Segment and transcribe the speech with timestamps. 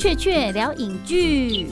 [0.00, 1.66] 雀雀聊影剧。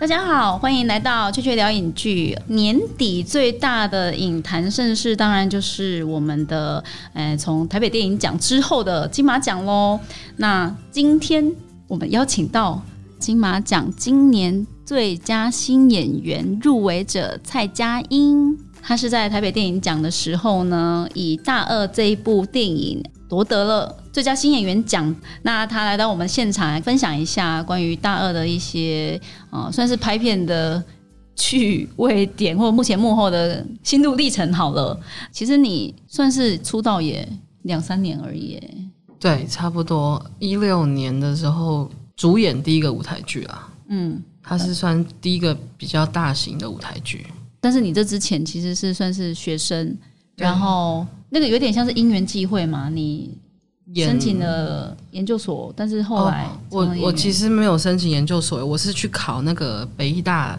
[0.00, 2.36] 大家好，欢迎来到雀雀聊影剧。
[2.48, 10.00] 年底最大的影坛盛事，当然就是我们的，呃，从台北电影奖之后的金马奖喽。
[10.38, 11.48] 那今天
[11.86, 12.82] 我们邀请到
[13.20, 25.14] 金马奖今年最佳新演员入围者蔡佳音，她是在台北电影奖的时候呢，以《大二》这一部电影夺得了最佳新演员奖。
[25.42, 29.20] 那他来到我们现场来分享一下关于《大二》的一些，
[29.50, 30.82] 呃，算是拍片的
[31.36, 34.52] 趣味点，或者目前幕后的心路历程。
[34.52, 34.98] 好了，
[35.30, 37.28] 其实你算是出道也
[37.62, 38.60] 两三年而已。
[39.20, 47.26] 对，差不多一六年的时候主演第一个舞台剧啦，嗯，他是算第一个比较大型的舞台剧。
[47.60, 49.96] 但是你这之前其实是算是学生，对
[50.38, 53.36] 然后那个有点像是因缘际会嘛，你
[53.94, 60.58] 申请了研究所，但是后来、哦我我其实实没有申请研究所，我是去考那个北艺大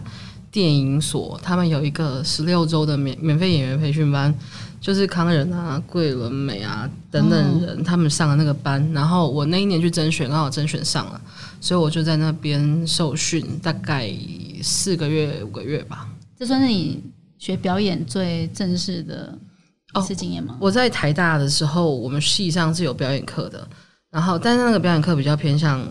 [0.50, 4.34] 电影所，他们有一个十六周的免免费演员培训班，
[4.80, 11.20] 就是康仁啊、桂纶镁啊等等人、他们上的那个班，然后我那一年去甄选，刚好甄选上了，
[11.60, 14.12] 所以我就在那边受训，大概
[14.60, 16.08] 四个月五个月吧。
[16.36, 17.00] 这算是你
[17.38, 19.38] 学表演最正式的
[19.96, 20.56] 一次经验吗？
[20.60, 23.66] 我在台大的时候，我们系上是有表演课的，
[24.10, 25.86] 然后但是那个表演课比较偏向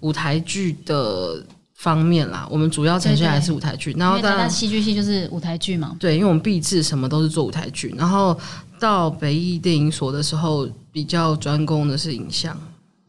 [0.00, 3.92] 舞台剧的方面啦，我们主要呈现还是舞台剧。
[3.98, 8.38] 然后当然戏剧系就是舞台剧嘛，对，因为我们毕制什么都是做舞台剧，然后
[8.78, 12.56] 到北艺电影所的时候，比较专攻的是影像。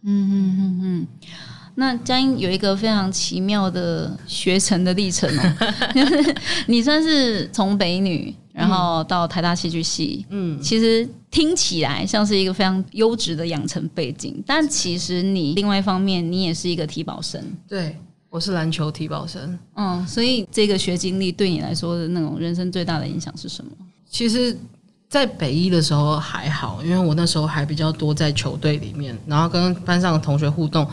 [0.03, 1.08] 嗯嗯嗯嗯。
[1.76, 5.73] 那佳音有一个非常奇妙的学成的历程哦，
[6.68, 17.98] 你算是从北女，然后到台大戏剧系，嗯，其实听起来像是一个非常优质的养成背景，但其实你另外一方面，你也是一个体保生，对，
[18.30, 19.59] 我是篮球体保生。
[19.76, 23.72] 嗯，所以这个学经历对你来说的那种人生最大的影响是什么？
[24.09, 24.58] 其实，
[25.09, 30.88] 在北一的时候还好，因为我那时候还比较多在球队里面，然后跟班上的同学互动，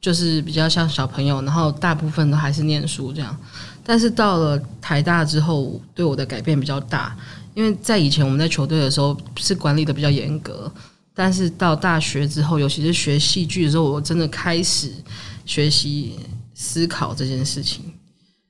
[0.00, 3.36] 就是比较像小朋友，然后大部分都还是念书这样。
[3.84, 7.16] 但是到了台大之后，对我的改变比较大，
[7.54, 10.72] 因为在以前我们在球队的时候是管理的比较严格，
[11.14, 14.92] 但是到大学之后，尤其是学戏剧的时候，我真的开始
[15.44, 16.20] 学习
[16.54, 17.84] 思考这件事情。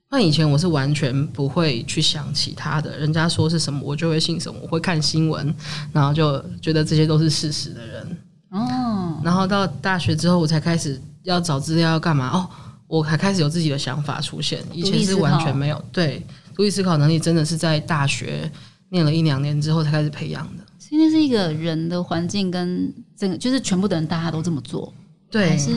[0.09, 5.55] 那以前我是完全不会去想其他的，人家说是什么我就会信什么，我会看新闻，
[5.93, 8.17] 然后就觉得这些都是事实的人。
[8.51, 12.49] 哦，然后到大学之后，我才开始要找资料要干嘛哦，
[12.87, 15.83] 我还开始有自己的想法出现，以前是完全没有。
[15.91, 18.51] 对，独立思考能力真的是在大学
[18.89, 20.63] 念了一两年之后才开始培养的。
[20.77, 24.93] 今天是一个人的环境跟整个，就是全部的人大家都这么做，
[25.29, 25.71] 对还，是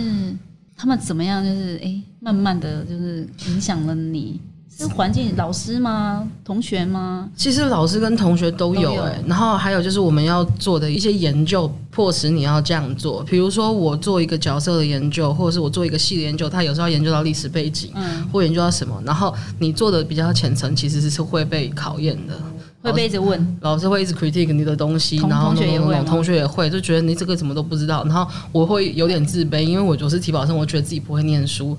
[0.77, 1.45] 他们怎么样？
[1.45, 4.41] 就是哎、慢慢的就是影响了你。
[4.77, 6.29] 是环境老师吗？
[6.45, 7.29] 同学吗？
[7.37, 13.23] 其实老师跟同学都有哎、然后还有就是我们要做的一些研究，迫使你要这样做。
[13.23, 22.35] 比如说我做一个角色的研究，或者是我做一个系列研究，他有时候要研究到历史背景，嗯，或研究到什么，然后你做的比较浅层，其实是会被考验的。
[22.83, 23.57] 会被一直问。
[23.63, 28.05] 老师会一直 critique 你的东西，然后同学也同学也会，就觉得你这个怎么都不知道。
[28.05, 31.75] 然后我会有点自卑，因为我我是体保生，我觉得自己不会念书，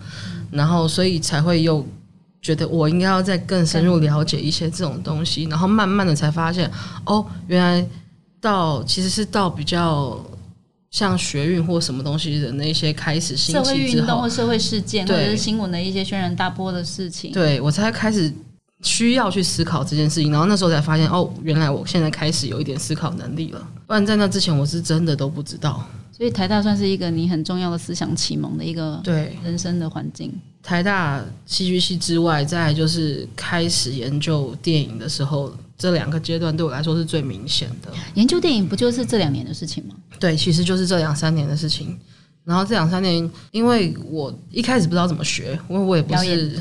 [0.49, 1.85] 然后所以才会又
[2.45, 6.71] 觉得我应该要再更深入了解一些这种东西，然后慢慢的才发现，
[7.03, 7.83] 哦，原来
[8.39, 10.23] 到其实是到比较
[10.91, 18.31] 像学运或什么东西的那些开始兴社会起之后运动或，社会事件，或者是新闻的一些轩然大波的事情，对我才开始
[18.83, 25.83] 需要去思考这件事情，然后那时候才发现，哦，原来我现在开始有一点思考能力了，不然在那之前我是真的都不知道。
[26.11, 30.31] 所以台大算是一个你很重要的思想启蒙的一个对，人生的环境。
[30.65, 37.91] 台大戏剧系之外，再就是开始研究电影的时候，这两个阶段对我来说是最明显的。
[38.15, 39.93] 研究电影不就是这两年的事情吗？
[40.19, 41.95] 对，其实就是这两三年的事情。
[42.43, 46.59] 然后这两三年，因为我一开始不知道怎么学，因为我也不是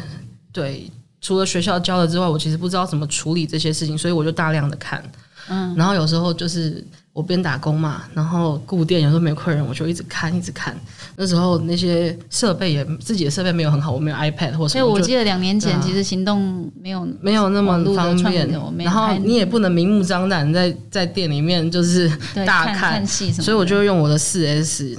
[0.52, 0.90] 对，
[1.22, 5.02] 除了学校教的之外，我其实不知道怎么处理这些事情，所以我就大量的看。
[5.48, 10.76] 嗯，然后有时候就是我边打工嘛，然后顾店，有时候没有客人，我就一直看，一直看。
[11.14, 15.80] 那时候那些设备也自己的设备没有很好，我没有 iPad 或什么，就所以我记得两年前啊。
[15.80, 18.48] 其实行动没有没有那么方便。
[18.78, 22.08] 然后你也不能明目张胆在在店里面就是
[22.44, 23.06] 大看看。
[23.06, 24.98] 戏什么，所以我就用我的四 S，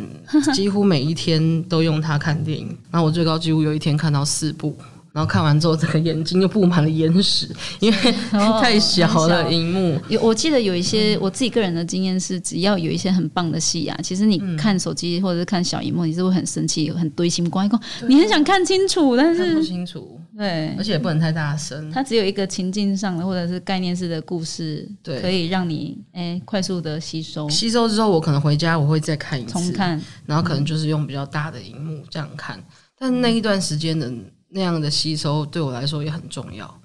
[0.54, 2.68] 几乎每一天都用它看电影。
[2.92, 4.74] 然后我最高几乎有一天看到四部，
[5.16, 7.48] 然后看完之后，整个眼睛就布满了眼屎，
[7.80, 7.98] 因为
[8.34, 9.98] 哦 太小很了荧幕。
[10.10, 17.66] 有，我记得有一些我自己个人的经验是，只要有一些很棒的戏啊，其实你嗯看手机或者是看小荧幕，你是会很生气、很堆心光，
[18.10, 21.90] 你很想看清楚，但是看不清楚，对而且也不能太大声。
[21.92, 30.02] 它只有一个情境上的或者是概念式的故事，对可以让你哎、快速的吸收、吸收之后，我可能回家我会再看一次，重看。
[30.26, 32.62] 然后可能就是用比较大的荧幕这样看。
[32.98, 34.10] 但那一段时间的
[34.56, 36.82] 那样的吸收对我来说也很重要。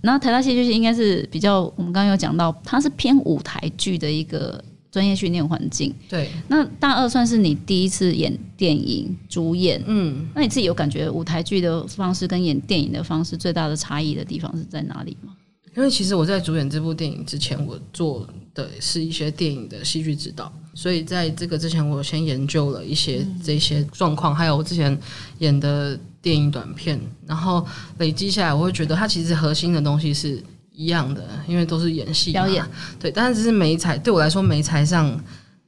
[0.00, 5.92] 然后台大戏剧系应该是比较，我们刚刚有讲到，它是偏舞台剧的一个专业训练环境。
[6.08, 15.32] 对，那大二算是你第一次演电影主演，嗯，那你自己有感觉舞台剧的方式跟演电影的方式最大的差异的地方是在哪里吗？
[15.76, 24.98] 因为其实我在主演这部电影之前，我做的是一些电影的戏剧指导，所以在这个之前，我先研究了一些这些状况，还有我之前
[25.38, 27.66] 演的电影短片，然后
[27.98, 30.42] 累积下来，我会觉得它其实核心的东西是
[30.72, 32.64] 一样的，因为都是演戏表演，
[32.98, 35.18] 对，但是只是媒材对我来说媒材上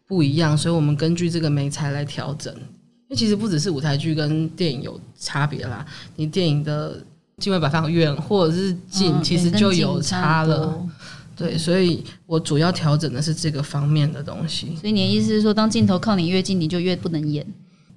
[0.06, 2.52] 不一样，所以我们根据这个媒材来调整。
[2.54, 7.04] 因为其实不只是舞台剧跟电影有差别啦，你电影的
[7.38, 10.86] 经纬摆放远或者是近，嗯其实就有差了。
[11.34, 17.44] 对，所以我主要调整的是这个方面的东西，所以你的意思是说，当镜头靠你越近，你就越不能演？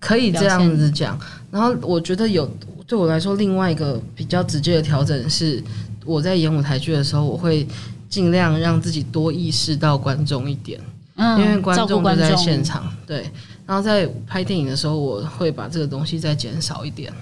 [0.03, 1.17] 可以这样子讲。
[1.49, 2.45] 然后我觉得有
[2.85, 5.63] 对我来说，另外一个比较直接的调整是，
[6.05, 7.65] 我在演舞台剧的时候，我会
[8.09, 10.79] 尽量让自己多意识到观众一点，
[11.15, 12.91] 嗯，因为观众就在现场。
[13.07, 13.29] 对，
[13.65, 17.13] 然后在拍电影的时候，我会把这个东西再减少一点，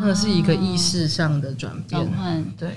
[0.00, 2.08] 那是一个意识上的转变。
[2.56, 2.70] 对，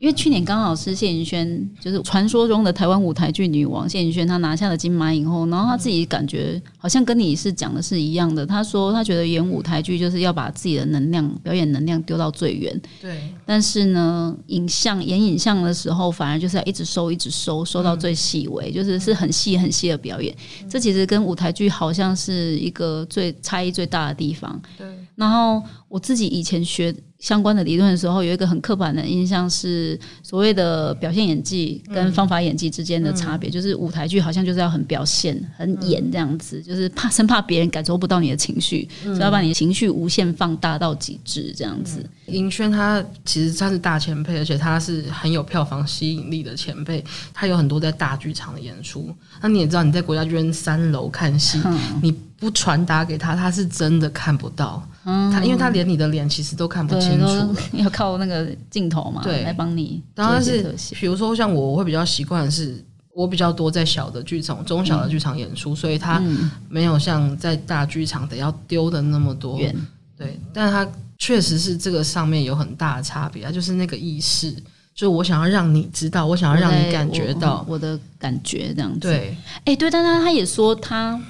[0.00, 8.46] 因为去年刚好是谢盈萱，就是传说中的台湾舞台剧女王谢盈萱，她拿下了金马影后，然后她自己感觉好像跟你是讲的是一样的。
[8.46, 20.34] 她说她觉得演舞台剧就是要把自己的能量、表演能量丢到最远，对，但是呢，影像演影像的时候，反而就是要一直收、一直收，收到最细微，就是是很细很细的表演。
[20.66, 24.58] 这其实跟舞台剧好像是一个最差异最大的地方。
[24.78, 24.86] 对，
[25.20, 42.02] 然后我自己以前学相关的理论的时候，有一个很刻板的印象是所谓的表现演技跟方法演技之间的差别，就是舞台剧好像就是要很表现、很演这样子，就是怕生怕别人感受不到你的情绪，所以要把你的情绪无限放大到极致这样子。
[42.28, 49.14] 银轩他其实他是大前辈，而且他是很有票房吸引力的前辈，他有很多在大剧场的演出。
[49.42, 51.60] 那你也知道，你在国家剧院三楼看戏，
[52.00, 54.82] 你不传达给他，他是真的看不到。
[55.04, 57.54] 他因为他连你的脸其实都看不，清楚。
[57.78, 60.74] 要靠那个镜头嘛，对来帮你然后但是。
[60.98, 62.84] 比如说像我，我会比较习惯的是。
[63.12, 66.22] 我比较多在小的剧场、中小的剧场演出，所以他
[66.68, 69.58] 没有像在大剧场得要丢的那么多。
[69.58, 69.74] 远
[70.16, 70.88] 对，但是它
[71.18, 74.52] 确实是这个上面有很大的差别啊，就是那个意识，
[74.94, 79.00] 就是我想要让你知道，我想要让你感觉到，我的感觉这样子。
[79.00, 81.20] 对哎、对，但他他也说他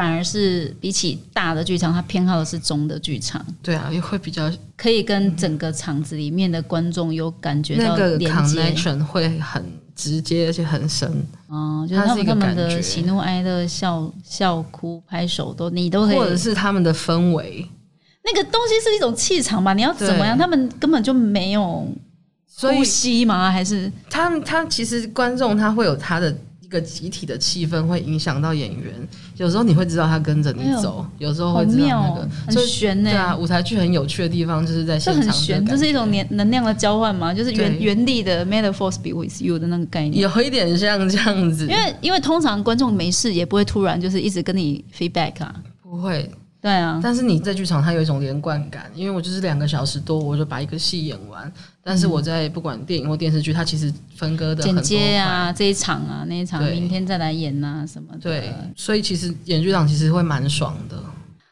[0.00, 8.62] 反而是比起大的剧场，他偏好的是中的剧场，对啊，也会比较可以跟整个场子里面的观众有感觉到那个连接。
[8.62, 9.62] connection 会很
[9.94, 11.06] 直接而且很深，
[11.48, 17.68] 哦、就是他们他们的喜怒哀乐、笑笑哭、拍手都你都可以，或者是他们的氛围，
[18.24, 19.74] 那个东西是一种气场吧？
[19.74, 20.38] 你要怎么样？
[20.38, 21.86] 他们根本就没有
[22.58, 23.52] 呼吸吗？
[23.52, 26.34] 还是他们他其实观众他会有他的。
[26.70, 28.94] 一个集体的气氛会影响到演员，
[29.38, 40.22] 有时候你会知道他跟着你走，有时候会知道妙、那哦个，，很悬呢、对啊，舞台剧很有趣的地方就是在现场很悬，这这是一种能能量的交换嘛，就是原对原力的 metaphors be with you 的那个概念。
[40.22, 51.50] 有一点像这样子，因为因为通常观众没事也不会突然就是一直跟你 feedback 啊，不会对啊，但是你在剧场，它有一种连贯感，因为我就是两个小时多，我就把一个戏演完。
[51.82, 58.18] 但是我在不管电影或电视剧，它其实分割的剪接啊，这一场啊，那一场明天再来演啊、什么的。
[58.18, 61.02] 对，所以其实演剧场其实会蛮爽的。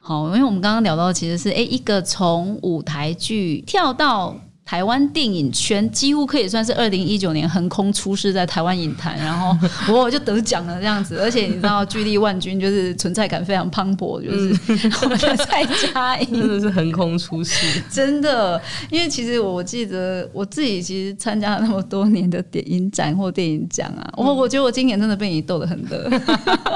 [0.00, 4.36] 好，因为我们刚刚聊到其实是诶一个从舞台剧跳到。
[4.68, 9.56] 台湾电影圈几乎可以算是二零一九年横空出世在台湾影坛，然后
[9.90, 18.60] 我就得奖了这样子，而且你知道巨力万军就是存在感非常磅礴，就是我的蔡佳颖， 真的是横空出世，真的，
[18.90, 26.10] 因为其实我记得我自己其实参加了那么多年的电影展或电影奖啊，我我觉得我今年真的被你逗得很乐，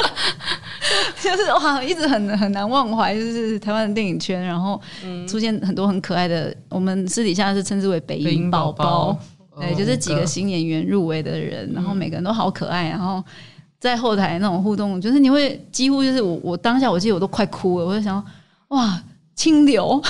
[1.23, 4.81] 就是哇，一直很很难忘怀，就是台湾的电影圈，然后
[5.29, 9.19] 出现很多很可爱的，我们私底下是称之为北影宝宝
[9.57, 13.23] 对，哦就是几个新演员入围的人，然后每个人都好可爱，然后。
[13.83, 18.25] 在后台那种互动，就是你会几乎就是我我当下我记得我都快哭了，我就想
[18.69, 19.03] 哇
[19.35, 20.01] 清流，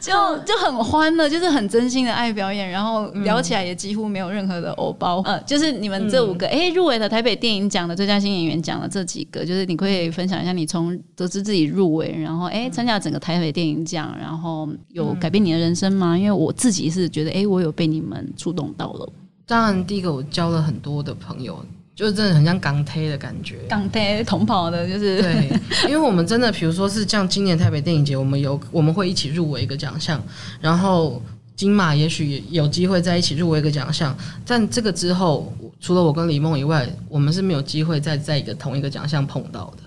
[0.00, 5.20] 就就很欢乐，就是很真心的爱表演，然后聊起来也几乎没有任何的欧包。
[5.22, 16.16] 呃，就是你们这五个哎、入围了台北电影奖的最佳新演员奖的这几个，就是你可以分享一下你从得知自己入围，然后哎参加整个台北电影奖，然后有改变你的人生吗？
[16.16, 19.12] 因为我自己是觉得哎、我有被你们触动到了。
[19.46, 21.58] 当然，第一个我交了很多的朋友，
[21.96, 23.56] 就是真的很像港台的感觉。
[23.68, 25.50] 港台同跑的，就是对，
[25.88, 30.22] 因为我们真的，比如说是像今年台北电影节，我们有我们会一起入围一个奖项，
[30.60, 31.20] 然后
[31.56, 35.50] 金马也许有机会在一起入围一个奖项，但这个之后，
[35.80, 39.82] 除了我跟李梦以外，我们是没有机会再在一个同一个奖项碰到的。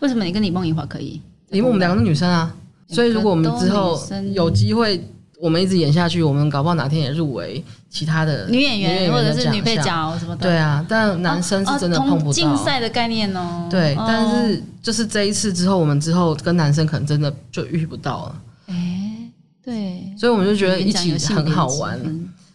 [0.00, 1.22] 为什么你跟李梦怡华可以？
[1.50, 2.52] 因为我们两个是女生啊，
[2.88, 3.96] 所以如果我们之后
[4.32, 5.06] 有机会，
[5.42, 9.84] 我们一直演下去，我们搞不好哪天也入围其他的女演员或者是女配项。
[9.84, 10.42] 角什么的？
[10.42, 12.24] 对啊，但男生是真的哦碰不到。
[12.24, 13.66] 同竞赛的概念哦。
[13.68, 19.18] 对，哦但是就是这一次之后，我们之后跟男生可能真的就遇不到了，哎，
[19.64, 21.98] 对，所以我们就觉得一起很好玩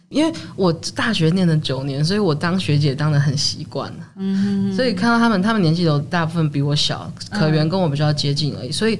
[0.08, 3.98] 因为我大学念了九年，所以我当学姐当的很习惯了。
[4.16, 8.98] 嗯，所以看到他们，他们年纪都大部分比我小，可原跟我比较接近而已，所以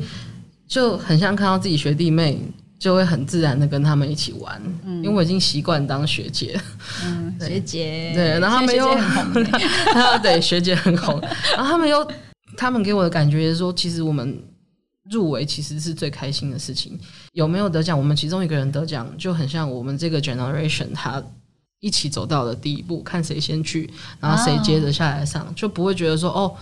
[0.67, 2.39] 就很像看到自己学弟妹，
[2.79, 4.61] 就会很自然的跟他们一起玩。
[4.85, 6.59] 因为我已经习惯当学姐，
[7.05, 9.43] 嗯， 学姐，对，然后他们又在学姐很红
[9.95, 11.21] 欸 对学姐很红，
[11.57, 12.11] 然后他们又
[12.57, 14.43] 他们给我的感觉是说，其实我们
[15.11, 16.99] 入围其实是最开心的事情。
[17.33, 17.97] 有没有得奖？
[17.97, 21.23] 我们其中一个人得奖，就很像我们这个 generation 他
[21.81, 23.89] 一起走到了第一步，看谁先去，
[24.21, 26.55] 然后谁接着下来上，就不会觉得说哦，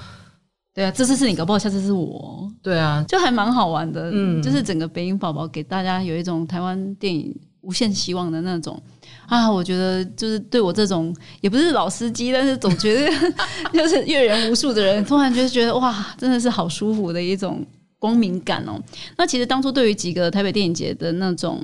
[0.76, 4.10] 对啊，这次是你，搞不好下次是我，对啊，就还蛮好玩的。
[4.12, 8.78] 嗯就是整个北影宝宝给大家有一种台湾电影无限希望的那种
[9.26, 13.10] 啊，我觉得就是对我这种也不是老司机，但是总觉得
[13.72, 17.64] 就是阅人无数的人，突然就觉得哇，真的是好舒服的一种
[17.98, 18.78] 光明感哦。
[19.16, 21.58] 那其实当初对于几个台北电影节的那种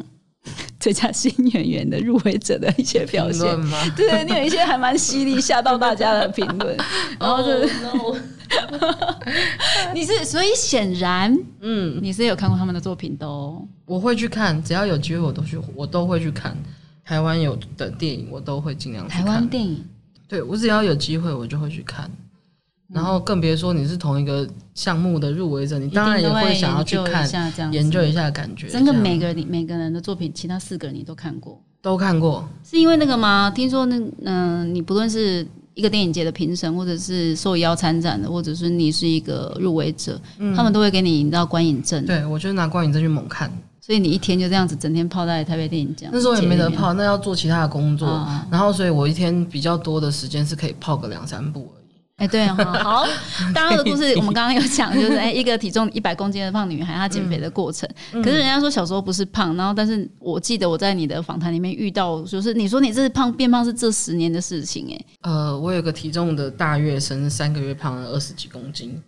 [0.81, 3.79] 最佳新演员的入围者的一些表现吗？
[3.97, 6.77] 对对，你有一些还蛮犀利，吓到大家的评论，
[7.21, 7.65] 然后这。
[7.83, 8.17] no，
[9.95, 13.67] 你是，所以显然嗯，你是有看过他们的作品的哦。
[13.87, 16.57] 我会去看，只要有机会我都去，我都会去看。
[17.05, 19.33] 台湾有的电影我都会尽量去台看。
[19.33, 19.85] 湾电影，
[20.29, 22.11] 对我只要有机会，我就会去看。
[22.93, 28.69] 然后更别说你是同一个项目的入围者，你当然也会想要去看一下研究一下感觉。
[28.69, 33.51] 真的每个人每个人的作品，其他四个人你都看过，都看过，是因为那个吗？
[33.55, 40.21] 听说那嗯、你不论是一个电影节的评审，或者是受邀参展的，或者是你是一个入围者，
[40.55, 43.51] 他们都会给你你知道观影证，嗯对我就是拿观影证去猛看。
[43.81, 46.09] 所以你一天就这样子整天泡在台北电影奖。
[46.13, 51.69] 那时候也没得泡，那要做其他的工作，啊然后所以我一天比较多的时间是可以泡个两三部
[52.23, 53.05] 哎、对，哈 好，
[53.53, 57.89] 大家的故事我们刚刚有讲，就是哎、一个体重一百公斤的胖女孩，她减肥的过程。
[58.13, 69.03] 可是人家说小时候不是胖，然后但是我记得我在你的访谈里面遇到，就是你说你这胖变胖是这十年的事情、哎，呃，我有个体重的大月生，三个月胖了二十几公斤，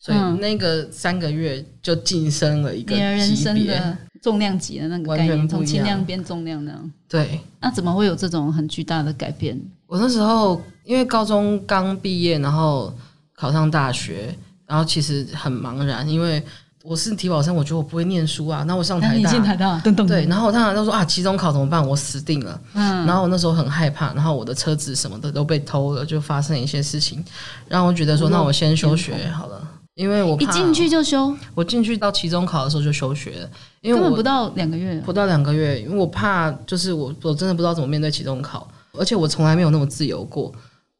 [0.00, 3.36] 所以嗯那个三个月就晋升了一个你的人。
[3.36, 6.92] 生的重量级的那个概念，从轻量变重量那样。
[7.08, 9.56] 对，那怎么会有这种很巨大的改变？
[9.88, 12.92] 我那时候因为高中刚毕业，然后
[13.34, 14.32] 考上大学，
[14.66, 16.42] 然后其实很茫然，因为
[16.84, 18.62] 我是体保生，我觉得我不会念书啊。
[18.66, 21.86] 那我上台大，你进台大，噔噔，对，，然后我当然都说啊，期中考怎么办？
[21.86, 22.60] 我死定了。
[22.74, 27.24] 嗯，然后我那时候很害怕，然后我的车子什么的都被偷了，就发生一些事情，
[27.66, 35.00] 让我觉得说，那我先休学好了，因为我怕一进去就休，我进去到期中考的时候就休学了，因为我根本不到两个月。
[35.00, 38.68] 不到两个月，因为我怕就是我我真的不知道怎么面对期中考，
[38.98, 40.52] 而且我从来没有那么自由过。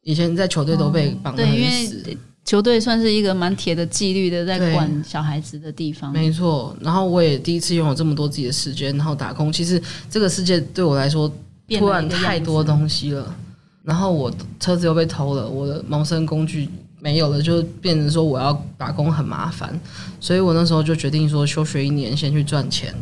[0.03, 6.11] 以前在球队都被绑得对，因很死，为球队算是一个蛮铁的纪律的，在管小孩子的地方。
[6.11, 6.75] 没错。
[6.81, 9.51] 然后我也第一次拥有这么多自己的时间，然后打工。
[9.51, 9.79] 其实
[10.09, 11.31] 这个世界对我来说
[11.77, 13.35] 突然太多东西了，
[13.83, 16.67] 然后我车子又被偷了，我的谋生工具
[16.99, 19.79] 没有了，就变成说我要打工很麻烦，
[20.19, 22.95] 所以我那时候就决定说休学一年，先去赚钱，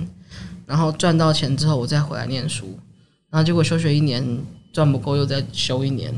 [0.65, 2.77] 然后赚到钱之后我再回来念书，
[3.29, 4.21] 然后结果休学一年
[4.77, 6.13] 赚不够，又再休一年，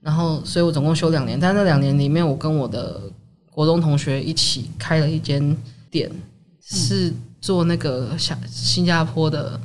[0.00, 3.00] 然后所以我总共休两年，但那两年里面，我跟我的
[3.50, 5.56] 国中同学一起开了一间
[5.90, 6.08] 店，
[6.62, 9.60] 是做那个新新加坡的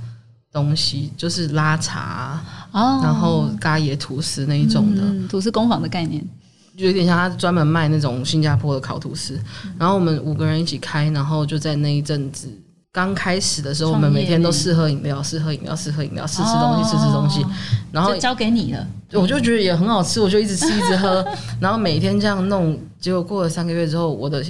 [0.52, 6.28] 东西，就是拉茶，哦，然后咖椰吐司那一种的，嗯，土司工坊的概念。
[6.76, 9.40] 就有点像他专门卖那种新加坡的烤吐司。
[9.78, 12.50] 然后我们五个人一起开，然后就在那一阵子。
[12.92, 17.46] 刚开始的时候，我们每天都试喝饮料，试喝饮料，试喝饮料，试吃东西，试吃东西。
[17.92, 18.88] 然后就交给你了。
[19.14, 21.26] 我就觉得也很好吃，我就一直吃一直喝，
[21.62, 24.44] 然后每天这样弄，结果过了三个月之后，我的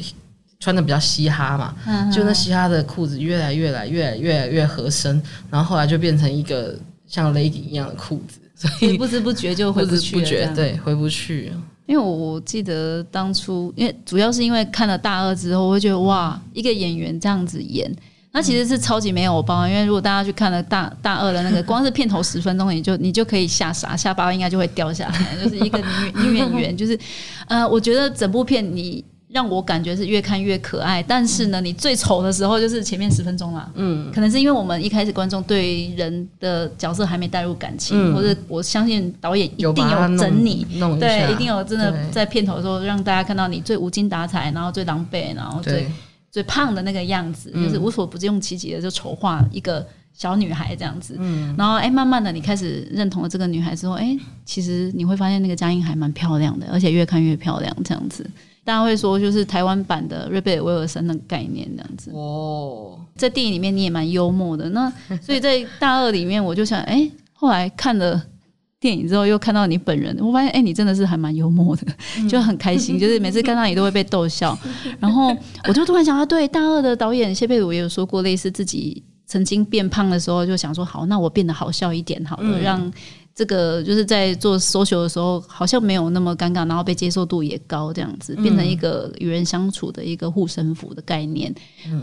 [0.59, 6.77] 穿的比较嘻哈嘛，嗯就那嘻哈的裤子越来越来越来越来越合身，然后后来就变成一个
[7.07, 10.21] 像 legging 一样的裤子，所以不知不觉就回不去
[10.55, 11.51] 对回不去。
[11.85, 17.91] 因为我我记得当初，因为主要是因为看了大二之后，我会觉得哇，一个演员这样子演，
[18.31, 19.67] 那其实是超级没有包。
[19.67, 25.43] 因为如果大家去看了大大二的那个，光是片头十分钟，你就你就可以吓傻，下巴应该就会掉下来。
[25.43, 26.97] 就是一个女女演员，就是
[27.47, 33.69] 呃，我觉得整部片你让我感觉是越看越可爱，但是呢，你最丑的时候就是前面十分钟啦。
[33.75, 40.65] 嗯，可能是因为我们一开始观众对人的角色还没带入感情，嗯或者我相信导演一定有整你。
[40.99, 45.91] 对，一定有真的在片头的时候让大家看到你最无精打采，然后最狼狈，然后最对
[46.31, 51.15] 最胖的那个样子，嗯就是无所不用其极的就筹划一个小女孩这样子。
[51.17, 58.29] 嗯，然后哎、慢慢的你开始认同了这个女孩之后，哎、其实你会发现那个佳音还蛮漂亮的，而且越看越漂亮这样子。
[58.63, 62.11] 大家会说就是台湾版的瑞贝尔威尔森的概念这样子。
[62.13, 68.21] 哦，在电影里面你也蛮幽默的，那所以在大二里面我就想，哎、后来看了
[68.79, 71.87] 电影之后又看到你本人，我发现，哎、你真的是还蛮幽默的，
[72.29, 74.57] 就很开心， 就是每次看到你都会被逗笑。
[74.99, 75.35] 然后
[75.67, 82.91] 我就突然想到，对大二的导演谢佩鲁也有说过类似自己曾经变胖的时候，就想说，好，那我变得好笑一点好了，让。
[83.35, 91.53] 这个就是在做 social 的时候，好像没有那么尴尬，然后被接受度也高，这样子变成一个与人相处的一个护身符的概念。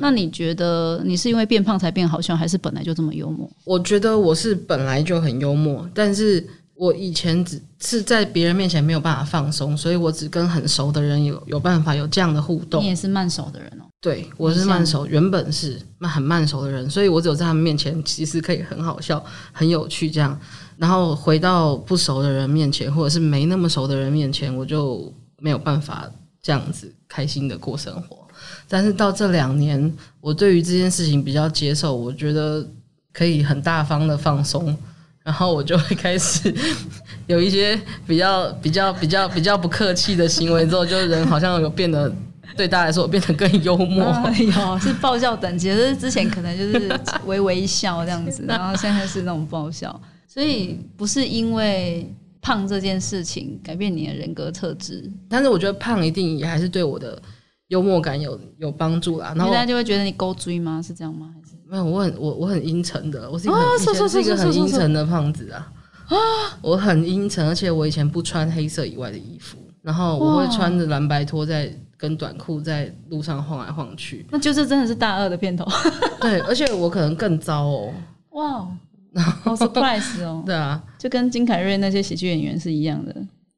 [0.01, 3.51] 那你觉得你是因为变胖才变好笑，还是本来就这么幽默？
[3.65, 6.43] 我觉得我是本来就很幽默，但是
[6.77, 12.89] 我以前只是在别人面前没有办法放松，所以我只跟很熟的人有有办法有这样的互动你。
[12.89, 13.85] 也是慢熟的人哦。
[14.01, 20.39] 对，我是慢熟，原本是慢很慢熟的人，所以我只有在他们面前其实可以很好笑、很有趣这样。
[20.77, 26.09] 然后回到不熟的人面前，或者是没那么熟的人面前，我就没有办法
[26.43, 28.19] 这样子开心的过生活。
[28.69, 32.65] 但是到这两年，我对于这件事情比较接受，我觉得
[33.13, 34.77] 可以很大方的放松，
[35.27, 36.55] 然后我就会开始
[37.27, 42.09] 有一些比较比较比较比较不客气的行为，之后就人好像有变得
[42.57, 44.05] 对大家来说，我变得更幽默。
[44.05, 52.09] 哎呦，是爆笑等级，就是之前可能就是微微一笑这样子， 然后现在是那种爆笑，所以不是因为
[52.41, 57.21] 胖这件事情改变你的人格特质，但是我觉得胖一定也还是对我的
[57.67, 59.35] 幽默感有有帮助啦。
[59.37, 60.81] 然后大家就会觉得你勾追吗？
[60.81, 61.35] 是这样吗？
[61.69, 65.73] 没有，我很我我很阴沉的，我是一个啊很、以是一个很阴沉的胖子啊。
[66.63, 74.25] 我很阴沉，而且我以前不穿黑色以外的衣服，然后我会穿着蓝白拖在跟短裤在路上晃来晃去。
[74.31, 75.67] 那就是真的是大二的片头，
[76.23, 77.93] 对，而且我可能更糟哦。
[78.31, 78.69] 哇，
[79.43, 83.13] 好 surprise 哦，对啊，就跟金凯瑞那些喜剧演员是一样的，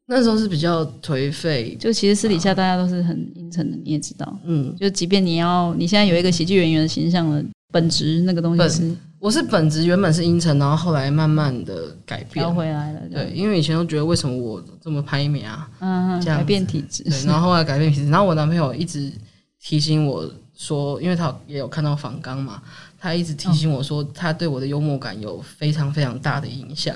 [0.06, 12.54] 那时候是比较颓废，就其实私底下大家都是很阴沉的，你也知道，嗯，就即便你要你现在有一个喜剧演员的形象了，本职那个东西本是我是本职原本是阴沉，然后后来慢慢的改变调。
[12.54, 19.12] 回来了，对，因为以前都觉得为什么我这么拍美啊，嗯，嗯这样改变体质，对，然后后来改变体质，然后我男朋友一直
[19.60, 20.24] 提醒我
[20.56, 22.62] 说，因为他也有看到访纲嘛，
[22.96, 26.94] 他一直提醒我说，他对我的幽默感有非常非常大的影响，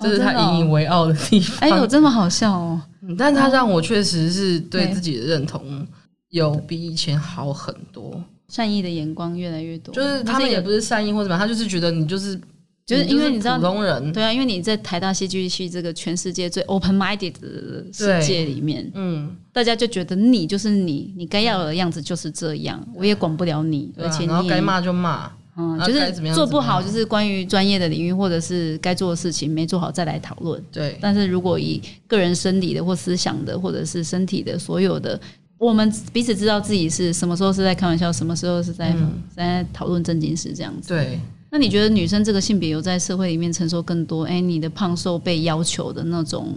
[0.00, 1.58] 这是他引以为傲的地方。
[1.58, 2.80] 哎呦，这么好笑哦！
[3.02, 5.84] 嗯但他让我确实是对对自己的认同
[6.30, 8.22] 有比以前好很多。
[8.48, 12.38] 善意的眼光越来越多，就是他们也不是善意或什么，他就是觉得你就是
[12.86, 30.62] 就是因为你知道普通人，对啊，因为你在台大戏剧系这个全世界最 open minded 的世界里面，嗯，大家就觉得你就是你，你该要的样子就是这样，我也管不了你，啊而且你该骂就骂，嗯，啊就是做不好，就是关于专业的领域或者是该做的事情没做好再来讨论。
[30.72, 35.20] 对，但是如果以个人生理的或思想的，或者是身体的所有的，
[35.58, 38.94] 我们彼此知道自己是什么时候是在开玩笑，什么时候是在、
[39.34, 40.88] 在讨论正经事这样子。
[40.88, 41.18] 对，
[41.50, 44.24] 那你觉得女生这个性别有在社会里面承受更多？
[44.24, 46.54] 哎，你的胖瘦被要求的那种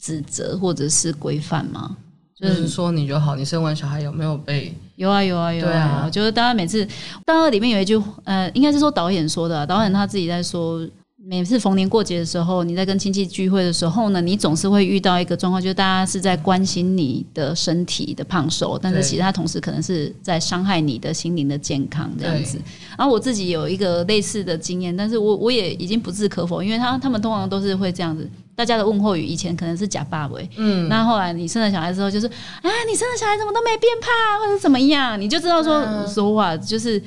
[0.00, 1.96] 指责或者是规范吗？
[2.34, 4.74] 就是说你就好，你生完小孩有没有被？
[4.96, 6.10] 有啊有啊有对啊啊！
[6.10, 6.86] 就是大家每次
[7.24, 10.84] 大二里面有一句，呃，应该是说导演说的啊、导演他自己在说，
[11.24, 22.60] 每次逢年过节的时候，你在跟亲戚聚会的时候呢，你总是会遇到一个状况，就是大家是在关心你的身体的胖瘦，但是其他同时可能是在伤害你的心灵的健康这样子。
[22.98, 28.28] 然后我自己有一个类似的经验，但是我我也已经不置可否，因为他他们通常都是会这样子。
[28.56, 37.00] 大家的问候语以前可能是假爸喂，嗯，那后来你生了小孩之后，就是啊，你生了小孩怎么都没变胖，或者怎么样，你就知道说说话就是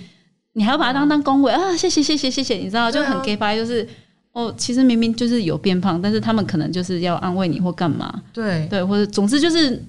[0.54, 3.88] 你还要把它当当恭维啊，谢谢谢谢谢谢，你知道就很 gay 白，就是
[4.36, 9.82] 哦，其实明明就是有变胖，但是他们可能就是要安慰你或干嘛，对，对，或者总之就是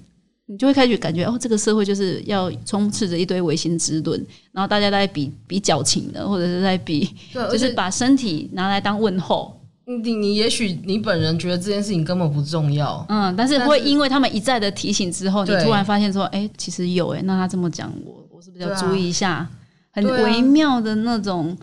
[0.46, 7.10] 你就会开始感觉哦，这个社会就是要充斥着一堆唯心之论，然后大家在比比矫情的，或者是在比，
[7.50, 9.60] 就是把身体拿来当问候。
[9.84, 19.44] 你你也许你本人觉得这件事情根本不重要，嗯，但是会因为他们一再的提醒之后，你突然发现说，哎，其实有哎，那他这么讲，我我是不是要注意一下？
[19.90, 21.56] 很微妙的那种。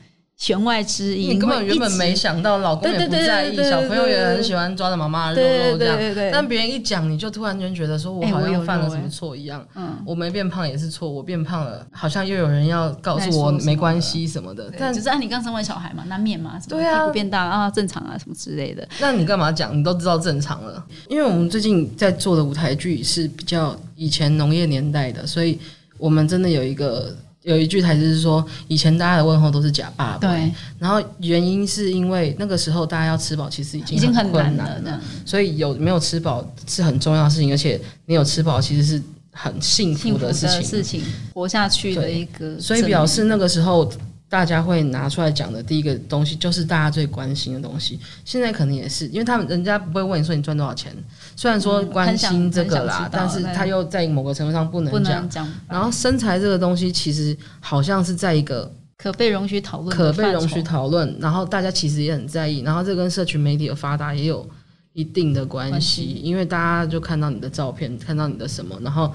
[0.43, 6.29] 弦外之音，你根本原本没想到，老公也不在意，小朋友也很喜欢抓着妈妈的肉肉这样。
[6.33, 9.65] 但别人一讲，你就突然间觉得说，我好像犯了什么错一样。
[9.73, 14.69] 嗯，我没变胖也是错，我变胖了，好像又有人要告诉我没关系什么的。
[14.77, 18.85] 但只是按你刚生完小孩嘛，难免嘛，对啊，变大啊，正常啊，什么之类的。
[18.99, 19.73] 那你干嘛讲？
[19.79, 20.85] 你都知道正常了。
[21.07, 25.57] 因为我们最近在做的舞台剧是比较以前农业年代的，所以
[25.97, 27.15] 我们真的有一个。
[27.43, 30.51] 有一句台词是说，以前大家的问候都是假爸爸，对。
[30.79, 39.01] 然后原因是因为那个时候大家要吃饱，其实已经已经很困难了，所以有没有吃饱是很重要的事情，而且你有吃饱其实是
[39.31, 41.01] 很幸福的事情，事情
[41.33, 42.59] 活下去的一个。
[42.59, 43.91] 所以表示那个时候
[44.33, 47.99] 大家会拿出来讲的第一个东西，就是大家最关心的东西。
[48.25, 50.91] 现在可能也是，因为他们人家不会问你说你赚多少钱。
[51.35, 55.47] 虽然说关心这个啦，但是他又在某个程度上不能讲。
[55.69, 61.15] 然后身材这个东西，其实好像是在一个可被容许讨论、可被容许讨论。
[61.19, 62.61] 然后大家其实也很在意。
[62.61, 64.49] 然后这跟社群媒体的发达也有
[64.93, 69.13] 一定的关系，因为大家就看到你的照片，看到你的什么，然后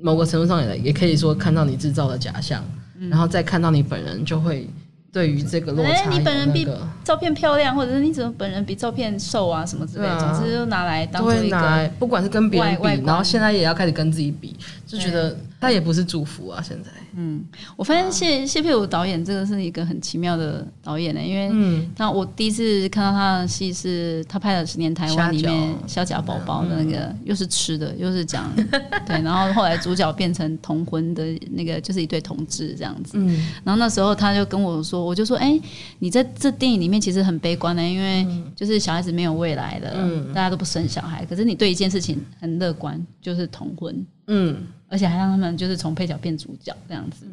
[0.00, 2.64] 某个程度上也也可以说看到你制造的假象，
[3.08, 4.68] 然后再看到你本人就会。
[5.12, 6.64] 对于这个落差，你本人比
[7.02, 14.56] 照片漂亮，或者是你怎么本人比照片瘦啊，什么之类，总之就拿来当做一个，不管是跟别人比，然后现在也要开始跟自己比，
[14.90, 16.90] 就觉得他也不是祝福啊，现在。
[17.14, 17.44] 嗯，
[17.76, 28.50] 我发现谢谢佩武导演这个是一个很奇妙的导演呢，因为那我第一次看到他的戏是他拍了《十年台湾》里面小贾宝宝的那个，又是吃的，又是讲
[29.06, 33.12] 对，然后后来主角变成同婚的那个，就是一对同志这样子。
[33.14, 33.28] 嗯，
[33.64, 35.60] 然后那时候他就跟我说，我就说，哎，
[35.98, 44.06] 你在这电影里面其实很悲观的，因为就是小孩子没有未来了，大家都不生小孩，可是你对一件事情很乐观，就是同婚。
[44.30, 44.56] 嗯。
[44.92, 47.24] 而且还让他们就是从配角变主角这样子，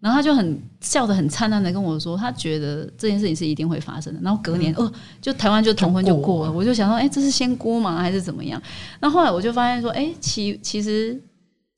[0.00, 4.18] 然后他就很笑得很灿烂的跟我说，他觉得这件事情是一定会发生的。
[4.20, 6.52] 然后隔年哦，就台湾就同婚就过了。
[6.52, 8.02] 我就想说，哎，这是仙姑吗？
[8.02, 8.60] 还是怎么样？
[8.98, 11.16] 那后来我就发现说，哎，其其实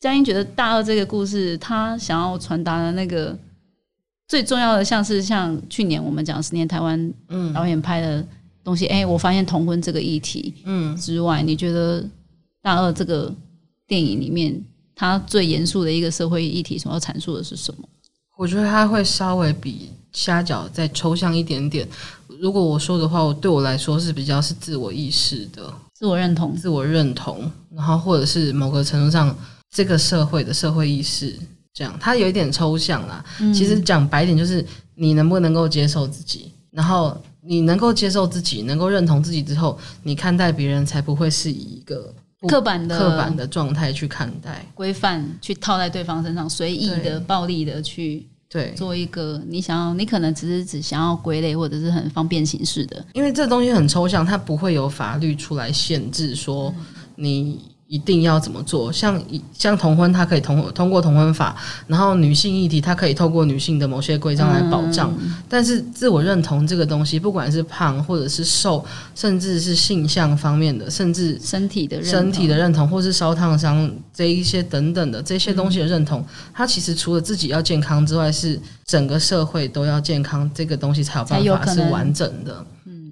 [0.00, 3.38] 佳音觉得大二这个故事，他想要传达的那个
[4.28, 7.12] 最重要的，像是像去年我们讲十年台湾
[7.52, 8.26] 导演拍的
[8.64, 12.02] 东西，哎，我发现同婚这个议题，嗯之外，你觉得
[12.62, 13.31] 大二这个
[13.88, 14.62] 电影里面？
[14.94, 17.88] 它最严肃的一个社会议题，所要阐述的是什么？
[18.37, 21.88] 我觉得它会稍微比虾饺再抽象一点点。
[22.40, 29.37] 如果我说的话，我对我来说是比较是自我意识的自我认同，自我认同，然后或者是某个程度上
[29.70, 31.38] 这个社会的社会意识，
[31.72, 33.24] 这样它有一点抽象啦。
[33.55, 34.64] 其实讲白点，就是
[34.96, 42.12] 你能不能够接受自己，然后你能够接受自己，能够认同自己之后，你看待别人才不会是以一个。
[42.46, 53.05] 刻板的刻板的状态去看待规范，去套在对方身上，随意的、暴力的去对做一个你想要，你可能只是只想要归类，或者是很方便形式的。
[53.14, 56.74] 因为这东西很抽象，它不会有法律出来限制说
[57.16, 57.61] 你。
[57.88, 58.92] 一定要怎么做？
[58.92, 59.20] 像
[59.53, 65.11] 像同婚，它可以通通过同婚法，然后女性议题，它可以透过女性的某些规章来保障。
[65.48, 76.22] 但是自我认同这个东西，不管是胖或者是瘦，甚至是性向方面的，甚至身体的身体的认同，或是烧烫伤这一些等等的这些东西的认同，
[76.53, 81.24] 它其实除了自己要健康之外，是整个社会都要健康，这个东西才有
[81.55, 82.64] 办法是完整的。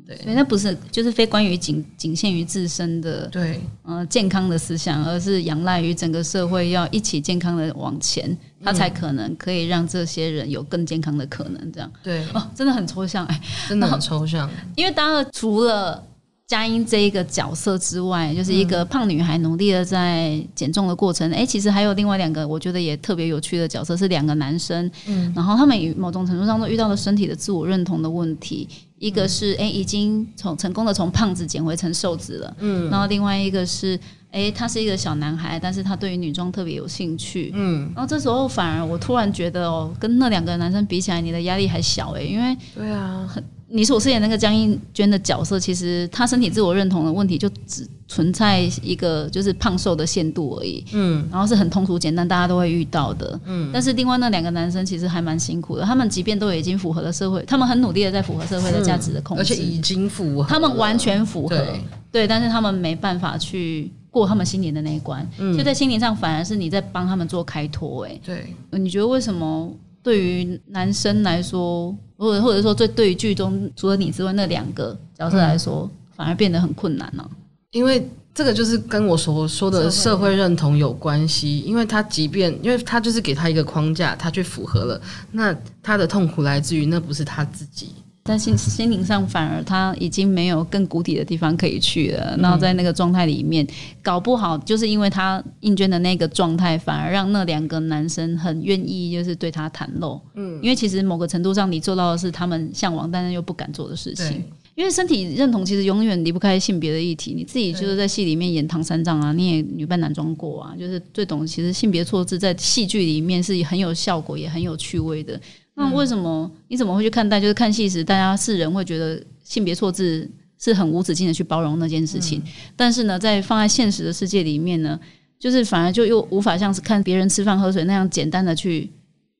[0.06, 11.72] 对，那不是就是非关于仅仅限于自身的对，呃，健康的思想，而是仰赖于整个社会要一起健康的往前，他才可能可以让这些人有更健康的可能。
[11.72, 14.48] 这样对哦，真的很抽象哎，真的很抽象。
[14.76, 16.00] 因为当然除了
[16.46, 21.28] 佳音这一个角色之外，就是一个胖女孩努力的在减重的过程。
[21.32, 24.88] 哎，其实还有另外两个我觉得也特别有趣的角色，是两个男生。
[25.08, 28.68] 嗯，然后他们某种程度上都遇到了身体的自我认同的问题。
[28.98, 33.98] 一个是哎，已经从成功的从胖子减回成瘦子了，嗯，然后另外一个是
[34.30, 43.42] 哎，他是一个小男孩，但是他对于女装特别有兴趣，嗯，然后这时候反而我突然觉得哦，跟那两个男生比起来，你的压力还小哎，因为对啊，很。
[43.76, 50.84] 你所饰演那个江映娟的角色，其实她身体自我认同的问题就只存在一个就是胖瘦的限度而已。
[50.92, 53.38] 嗯，然后是很通俗简单，大家都会遇到的。
[53.44, 61.66] 嗯，但是另外那两个男生其实还蛮辛苦的，他们即便都已经符合了社会，他们很努力的在符合社会的价值的控制，而且已经符合，他们完全符合。
[62.10, 63.92] 对，但是他们没办法去。
[64.08, 68.06] 过他们心灵的那一关，所以在心灵上反而是你在帮他们做开拓。
[68.06, 69.70] 哎，对，你觉得为什么
[70.02, 77.28] 对于男生来说，或者或者说对对于剧中除了你之外那两个角色来说，反而变得很困难呢？
[77.72, 85.00] 因为这个就是跟我所说的社会认同有关系，因为他即便因为他就是给他一个框架，他去符合了，
[85.32, 87.94] 那他的痛苦来自于那不是他自己。
[88.26, 93.66] 但心心灵上反而他已经没有更谷底的地方可以去了，然后在那个状态里面，
[94.02, 100.20] 搞不好就是因为他应捐的那个状态，反而让那两个男生很愿意就是对他袒露。
[100.34, 104.42] 嗯，因为其实某个程度上，你做到的是他们向往但是又不敢做的事情。
[104.74, 111.46] 因为身体认同其实永远离不开性别的议题，你自己就是在戏里面演唐三藏啊，你也女扮男装过啊，就是最懂。
[111.46, 115.40] 其实性别错字在戏剧里面是很有效果，也很有趣味的。
[115.76, 117.40] 那为什么你怎么会去看待？
[117.40, 122.42] 就是看戏时，大家世人会觉得性别错字是很无止境的去包容那件事情，
[122.74, 124.98] 但是呢，在放在现实的世界里面呢，
[125.38, 128.90] 就是反而就又无法像是看别人吃饭喝水那样简单的去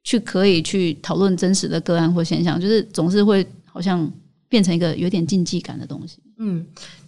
[0.04, 4.08] 去可以去讨论真实的个案或现象，就是总是会好像。
[4.48, 6.18] 变成一个有点禁忌感的东西。
[6.38, 6.64] 嗯，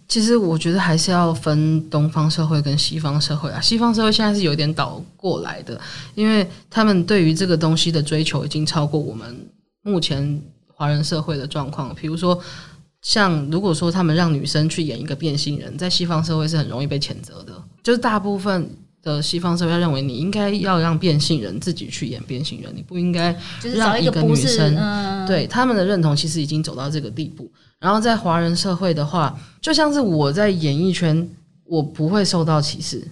[0.09, 3.61] 其实我觉得还是要分东方社会跟西方社会啊。
[3.61, 5.79] 西方社会现在是有点倒过来的，
[6.15, 9.47] 因为他们对于这个东西的追求已经超过我们
[9.83, 11.95] 目前华人社会的状况。
[11.95, 12.37] 比如说，
[13.01, 18.69] 像如果说他们让女生去演一个变性人，在西方社会是很容易被谴责的，就是大部分。
[19.01, 23.33] 的西方社会认为你应该要让变性人自己去演变性人，你不应该
[23.73, 24.75] 让一个女生。
[25.25, 27.49] 对他们的认同其实已经走到这个地步。
[27.79, 31.29] 然后在华人社会的话，就像是我在演艺圈，
[31.63, 33.07] 我不会受到歧视，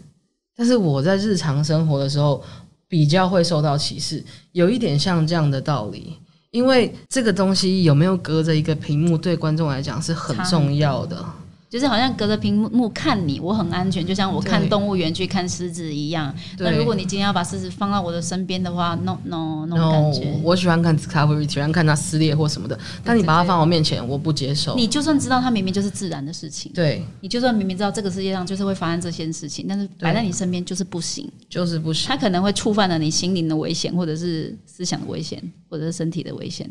[0.55, 2.43] 但是我在日常生活的时候
[2.87, 6.17] 比较会受到歧视，有一点像这样的道理。
[6.51, 11.23] 因为这个东西有没有隔着一个屏幕，对观众来讲是很重要的。
[11.69, 16.33] 就是好像隔着屏幕看你，我很安全，就像我看动物园去看狮子一样。
[16.59, 20.39] 那如果你今天要把狮子放到我的身边的话，no no no 感觉。
[20.43, 22.79] 我喜欢看 discovery，喜欢看它撕裂或什么的。
[23.03, 24.75] 但你把它放我面前，我不接受。
[24.75, 32.07] 你就算知道它明明就是自然的事情，对你就算明明知道这个世界上就是会发生这些事情，但是摆在你身边就是不行，就是不行。
[32.07, 36.69] 它可能会触犯了你心灵的危险，或者是思想的危险，或者是身体的危险。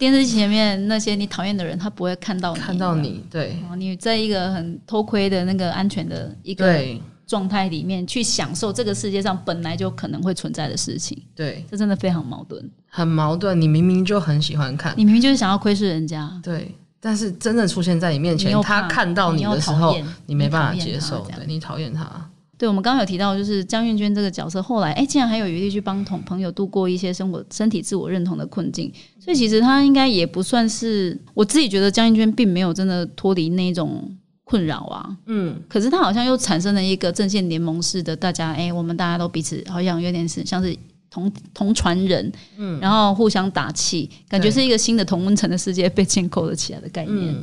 [0.00, 6.82] 电视机前面那些你讨厌的人，他不会看到你，看到你，对，你在一个很偷窥的那个安全的一个
[7.26, 13.60] 状态里面去享受这个世界上本来就可能会存在的事情，对，这真的非常矛盾，很矛盾。
[13.60, 22.26] 你明明就很喜欢看，你明明就是想要窥视人家，对，但是真的出现在你面前，他看到你的时候，你没办法接受，对你讨厌他。
[22.60, 35.16] 对，我们刚刚有提到，就是江韵娟这个角色，后来哎，竟然还有余力去帮同朋友度过一些生活、身体自我认同的困境，所以其实她应该也不算是，我自己觉得江韵娟并没有真的脱离那种困扰啊。
[35.24, 40.76] 嗯，可是她好像又产生了一个阵线联盟式的，大家哎，我们大家都彼此好像有点是像是
[41.10, 47.34] 同同传人，嗯，然后互相打气，感觉是一个新的同温层的世界被建构了起来的概念。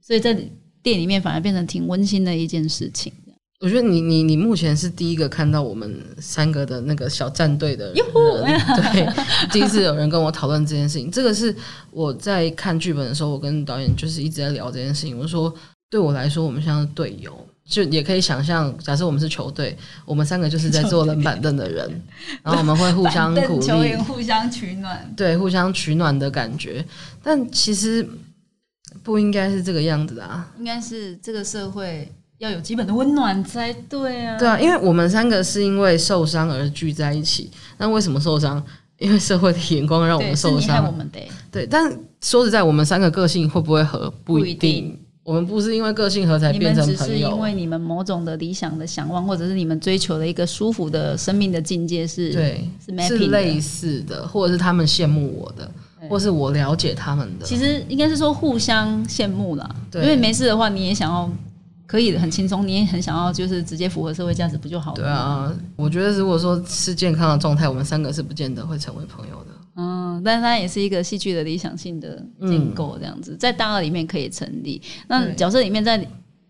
[0.00, 0.32] 所以在
[0.82, 3.12] 店里面反而变成挺温馨的一件事情。
[3.62, 7.94] 我觉得你你你目前是第一个看到我们三个的那个小战队的人，
[8.74, 9.08] 对，
[9.52, 11.08] 第一次有人跟我讨论这件事情。
[11.08, 11.54] 这个是
[11.92, 15.16] 我在看剧本的时候，我跟导演就是一直在聊这件事情。
[15.16, 15.54] 我说，
[15.88, 17.32] 对我来说，我们像是队友，
[17.64, 21.88] 就也可以想象，假设我们是球队，我们三个就是在坐冷板凳的人，
[22.42, 26.84] 然后我们会互相鼓励，球员互相取暖，对，互相取暖的感觉。
[27.22, 28.04] 但其实
[29.04, 32.10] 不应该是这个样子的啊，应该是这个社会。
[32.42, 34.36] 要有基本的温暖才对啊！
[34.36, 37.48] 对啊，因为我们三个是因为受伤而聚在一起。
[37.78, 38.60] 那为什么受伤？
[38.98, 40.84] 因为社会的眼光让我们受伤。
[40.84, 41.20] 我们的
[41.52, 44.12] 对，但说实在，我们三个个性会不会合？
[44.24, 44.98] 不一定。
[45.22, 47.28] 我们不是因为个性合才变成朋友。
[47.28, 52.32] 是因为你们某种的理想的向往，或者是你们追求的一个舒服的生命的境界是？
[52.32, 52.68] 对，
[53.00, 55.70] 是类似的，或者是他们羡慕我的，
[56.08, 57.46] 或是我了解他们的。
[57.46, 59.76] 其实应该是说互相羡慕啦。
[59.92, 61.30] 对，因为没事的话，你也想要。
[61.92, 62.66] 可以的，很轻松。
[62.66, 64.96] 你也很想要，就是直接符合社会价值，不就好了？
[64.96, 69.50] 对啊，我觉得如果说是健康的状态，我们三个是不见得会成为朋友的。
[69.76, 74.80] 嗯，但是它也是一个戏剧的理想性的建构，这样子在大二里面可以成立。
[75.06, 75.98] 那角色里面在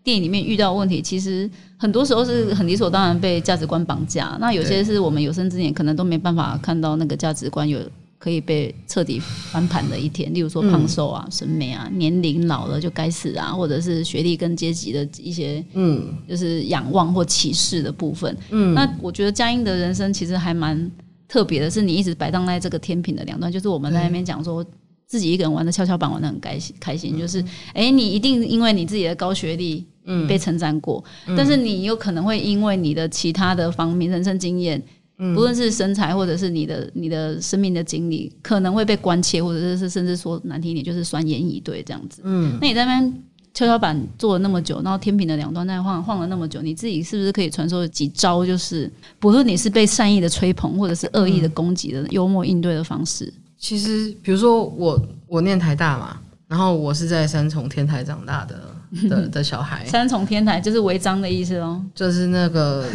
[0.01, 4.37] 电影里面遇到问题，其实很多时候是很理所当然被价值观绑架。
[4.39, 7.81] 那有些是我们有生之年可能都没办法看到那个价值观有。
[8.23, 18.37] 可以被彻底翻盘的一天，例如说胖瘦啊、审美啊、年龄老了就该死啊，或者是学历跟阶级的一些，嗯，就是仰望或歧视的部分。
[18.51, 20.89] 嗯，那我觉得佳音的人生其实还蛮
[21.27, 24.65] 特别的，是你一直摆荡在这个天平的两端，就是我们在那边讲说
[25.05, 29.85] 自己一个人玩的跷跷板玩的很开心，开心就是，哎，你一定因为你自己的高学历。
[30.05, 34.83] 嗯，被称赞过，但是你有可能会因为你的其他的方面、人生经验，
[35.17, 42.21] 不论是身材或者是你的你的生命的经历，可能会被关切，或者是甚至说难听一点，就是酸言以对这样子。
[42.23, 43.23] 嗯，那你在那边
[43.53, 48.45] 跷跷板坐了那么久，然后天平的两端在晃晃了那么久，你自己是不是可以传授几招？
[48.45, 53.31] 就是不论你是被善意的吹捧，或者是恶意的攻击的幽默应对的方式。
[53.57, 58.59] 其实，比如说我我念台大嘛，然后我是在三重天台长大的。
[59.09, 62.85] 的 的小孩，三重天台就是违章的意思哦，就是那个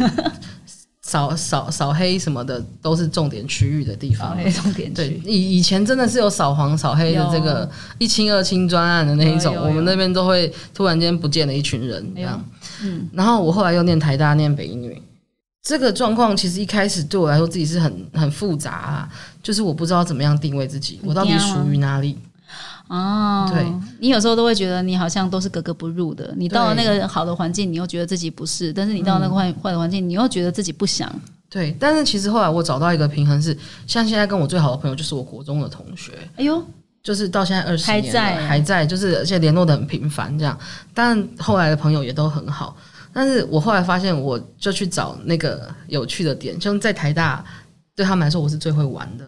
[1.09, 4.37] 扫扫扫黑什么的，都是重点区域的地方。
[4.53, 7.67] 重点对，以以前真的是有扫黄扫黑的这个
[7.97, 12.39] 一清二清专案的那一种，我们那边都会突然间不见了一群人这样。
[12.83, 15.01] 嗯，然后我后来又念台大，念北英女，
[15.63, 19.09] 这个状况其实一开始对我来说自己是很很复杂，啊，
[19.41, 22.15] 就是我不知道怎么样定位自己，我到底属于哪里。
[22.89, 26.33] 哦，对，你有时候都会觉得你好像都是格格不入的。
[26.35, 31.07] 你到了那个好的环境，你又觉得自己不是；但是你到那个坏坏的环境，你又觉得自己不想。
[31.49, 36.13] 对，但是其实后来我找到一个平衡，是像现在跟我最好的朋友就是我国中的同学。
[36.35, 36.63] 哎呦，
[37.03, 40.57] 就是到现在二十年了还在，就是而且联络的很频繁这样。
[40.93, 42.75] 但后来的朋友也都很好。
[43.13, 47.43] 但是我后来发现，我就去找那个有趣的点，像在台大，
[47.95, 49.27] 对他们来说我是最会玩的。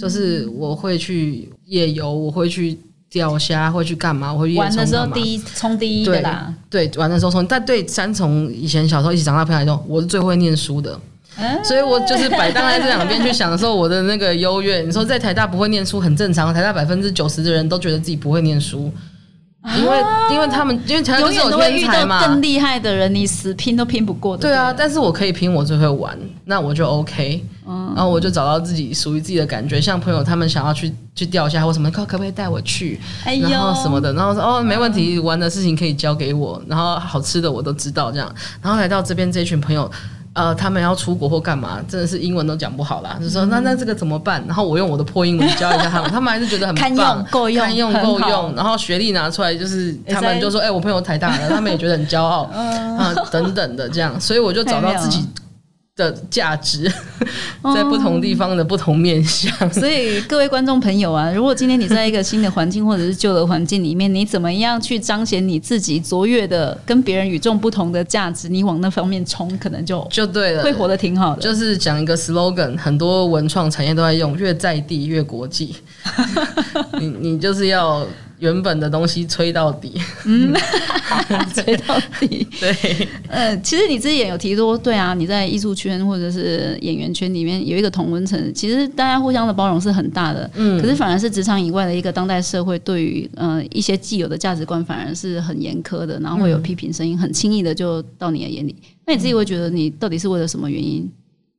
[0.00, 2.78] 就是我会去夜游，我会去
[3.10, 4.32] 钓虾，会去干嘛？
[4.32, 6.52] 我会玩的时候第一冲第一的啦。
[6.70, 7.46] 对，玩的时候冲。
[7.46, 10.98] 但对三重以前小时候一起长大朋友来说，我是最会念书的，
[11.62, 14.80] 所以我就是摆荡在这两边去享受我的那个优越。
[14.80, 18.90] 你说在台大不会念书很正常，台大百分之九十的人都觉得自己不会念书。
[19.74, 19.98] 因为，
[20.30, 24.42] 因为他们，因为台大是有天才嘛，更厉害的人，你死拼都拼不过的。
[24.42, 27.44] 对啊，但是我可以拼，我最会玩，那我就 OK。
[27.66, 33.00] 然后我就找到自己属于自己的感觉，像朋友他们想要去去钓虾或什么，可可不可以带我去？
[33.24, 38.32] 然后什么的，然后说哦，没问题，玩的事情可以交给我，然后好吃的我都知道这样。
[38.62, 39.90] 然后来到这边这群朋友。
[40.36, 43.18] 呃，他们要出国或干嘛，真的是英文都讲不好啦。
[43.18, 44.44] 就说那那这个怎么办？
[44.46, 48.54] 然后我用我的破英文教一下他们，他们还是觉得很棒，够用，堪用够用。
[48.54, 55.26] 然后学历拿出来，就是他们就说：“哎，我朋友台大的，他们也觉得很骄傲啊，等等的这样。”所以我就找到自己。
[55.96, 56.92] 的价值
[57.74, 68.46] 在不同地方的不同面向，所以各位观众朋友啊， 如果今天你在一个新的环境或者是旧的环境里面，你怎么样去彰显你自己卓越的、跟别人与众不同的价值？
[68.46, 71.40] 你往那方面冲，可能就就对了，会活得挺好的。
[71.40, 75.76] 就是讲一个 slogan，很多文创产业都在用，越在地越国际。
[77.00, 78.06] 你你就是要。
[78.38, 79.92] 原本的东西吹到底，
[80.26, 80.54] 嗯，
[81.54, 98.76] 吹到底， 对，呃，其实你之前有提说，对啊，你在艺术圈或者是演员圈里面有一个同温层，其实大家互相的包容是很大的，嗯，可是反而是职场以外的一个当代社会，对于呃一些既有的价值观反而是很严苛的，然后会有批评声音，很轻易的就到你的眼里。
[99.06, 101.10] 那你自己会觉得，你到底是为了什么原因，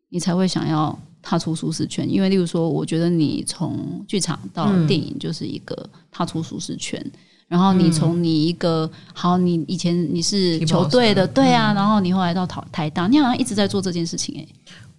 [0.10, 0.98] 你才会想要？
[1.30, 5.78] 踏出舒适圈，因为例如说，我觉得你从剧场到电影就是一个
[6.10, 7.06] 踏出舒适圈。
[7.50, 14.48] 然后你从你一个好，你以前你是球队的，对啊，然后你后来到台台大，你好像一直在做这件事情哎。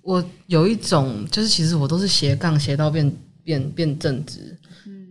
[0.02, 3.10] 我有一种就是，其实我都是斜杠斜到变
[3.42, 4.54] 变变正直，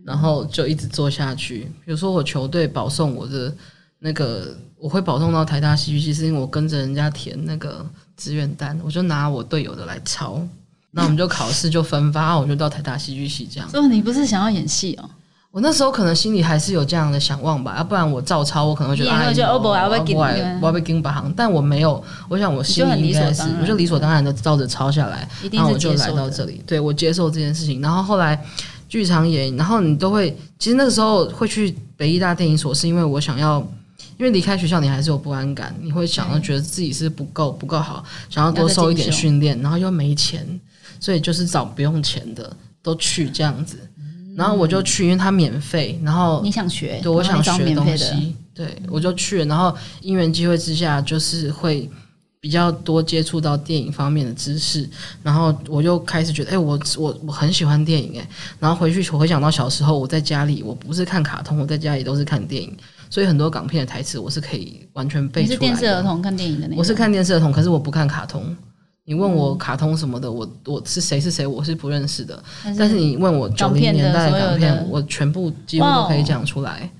[0.04, 1.62] 然后就一直做下去。
[1.84, 3.52] 比如说我球队保送我的
[3.98, 7.84] 那个，我会保送到台大戏剧系，是因为我跟着人家填那个
[8.16, 10.46] 志愿单，我就拿我队友的来抄。
[10.90, 13.68] 那我们就考试就分发，我就到台大戏剧系这样。
[13.68, 15.08] 所以你不是想要演戏哦？
[15.50, 21.32] 我那时候可能心里还是有这样的想望吧，要不然我照抄，我可能会觉得哎，我要被我要被跟把行。
[21.34, 26.62] 但我没有，我想我心里应该是，我就理所当然的照着抄下来，然后我就来到这里。
[26.66, 28.38] 对我接受这件事情，然后后来
[28.90, 33.58] 剧场演，然后你都会，其实那个时候会去北艺大电影所，是因为我想要，
[34.18, 40.46] 因为离开学校你还是有不安感，你会想要觉得自己是不够不够好，想要多受一点训练，然后又没钱。
[41.00, 43.78] 所以就是找不用钱的都去这样子，
[44.36, 46.00] 然后我就去，因为它免费。
[46.02, 49.44] 然后你想学，对，我想学东西，对，我就去了。
[49.46, 51.90] 然后因缘机会之下，就是会
[52.40, 54.88] 比较多接触到电影方面的知识。
[55.22, 58.28] 然后我就开始觉得，哎，我我我很喜欢电影，哎。
[58.60, 62.76] 然后回去我回想到小时候，我在家里我不是看卡通，我在家里都是看电影，
[63.10, 65.48] 所以很多港片的台词我是可以完全背出来。
[65.48, 66.76] 你是电视儿童看电影的那？
[66.76, 68.56] 我是看电视儿童，可是我不看卡通。
[69.08, 72.44] 你问我卡通什么的，我我是谁是谁，我是不认识的。
[72.76, 76.90] 但是你问我九零年代的港片，我全部几乎都可以讲出来。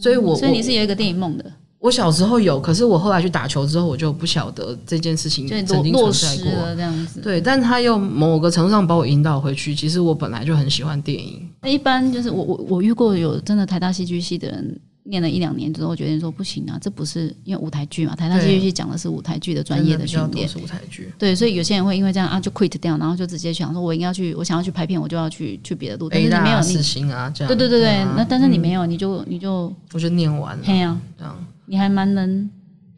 [0.00, 1.44] 所以，我所以你是有一个电影梦的。
[1.80, 7.20] 我小时候有，可是我后来去打球之后，我就不晓得这件事情曾经存在过这样子。
[7.20, 9.74] 对，但他又某个程度上把我引导回去。
[9.74, 11.50] 其实我本来就很喜欢电影。
[11.62, 14.80] 那一般就是我我我遇过有真的台大戏剧系的人。
[15.08, 21.12] 念了一两年之后，决定说不行啊，这不是因为舞台剧嘛，台大戏剧系讲的是舞台剧的专业真比较多训练，是舞台剧。
[21.18, 27.48] 对，所以有些人会因为这样啊就 quit 掉，然后就直接想说我应该要去，我想要去拍片，我就要去去别的路，但是你没有你，星啊，这样。
[27.48, 30.62] 对对对对，啊那但是你没有，你就你就我就念完了。
[30.64, 32.50] 嘿呀、这样你还蛮能。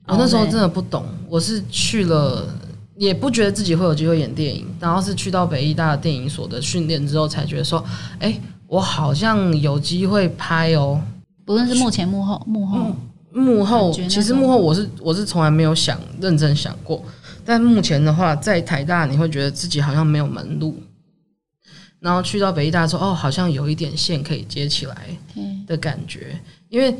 [0.06, 2.48] 我那时候真的不懂，我是去了，
[2.96, 7.84] 也不觉得自己会有机会演电影，然后是去到北医大电影所的训练之后，才觉得说，
[8.18, 10.98] 哎、我好像有机会拍哦。
[11.48, 12.94] 不论是幕前幕后，幕后、
[13.32, 17.02] 幕后其实幕后我是我是从来没有想认真想过，
[17.42, 20.78] 但目前的话，在台大你会觉得自己好像没有门路，
[22.00, 24.94] 然后去到北医大之后，哦，好像有一点线可以接起来
[25.66, 26.38] 的感觉，
[26.68, 26.94] 因为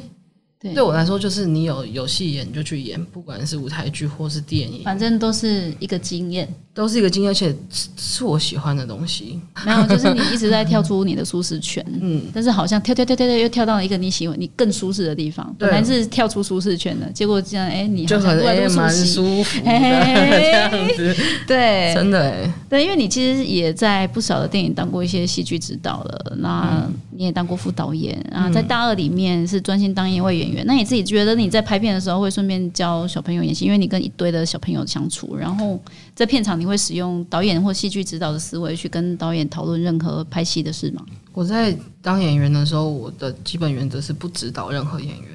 [0.61, 6.49] 对对我来说，就是你有有戏演你就去演，不管是舞台剧或是电影，反正都是一个经验。
[6.75, 9.41] 都是一个经验，而且是是我喜欢的东西。
[9.67, 15.53] 没有，就是你一直在跳 出你的舒适圈，嗯，但是好像跳跳跳跳跳又跳到了一个你喜欢、你更舒适的地方。
[15.59, 18.89] 对本来是跳出舒适圈的，结果这样，哎、你就很哎蛮。
[18.95, 21.17] 舒服这样子，
[21.49, 35.81] 对真的哎，对，因为你其实也在不少的电影当过一些戏剧指导了，那嗯你也当过副导演啊，在大二里面是专心当一位演那你自己觉得你在拍片的时候会顺便教小朋友演戏，因为你跟一堆的小朋友相处，然后
[36.15, 41.05] 在片场你会使用导演或戏剧指导的思维去跟导演讨论任何拍戏的事吗？
[41.33, 45.31] 我在当演员的时候，我的基本原则是不指导任何演员，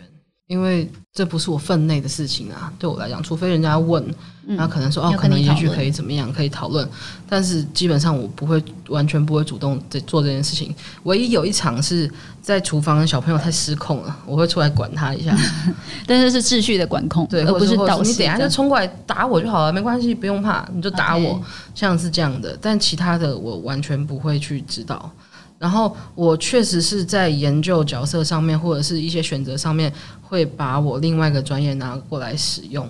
[0.54, 2.72] 因为这不是我分内的事情啊。
[2.78, 4.06] 对我来讲，除非人家问，
[4.46, 6.88] 那可能说哦，可能也许可以怎么样，可以讨论。
[7.28, 10.74] 但是基本上我不会完全不会主动在做这件事情。
[11.04, 12.08] 唯一有一场是
[12.40, 15.36] 在厨房小朋友太失控了，我会出来管他一下
[16.06, 18.00] 但是是秩序的管控，对，而不是导。
[18.04, 21.42] 你等一下就冲过来打我就好了，没关系，不用怕，你就打我
[21.74, 22.56] 像是这样的。
[22.62, 25.12] 但其他的我完全不会去指导。
[25.64, 29.90] 然后我确实是在研究角色上面，或者是一些选择上面，
[30.22, 32.86] 会把我另外一个专业拿过来使用。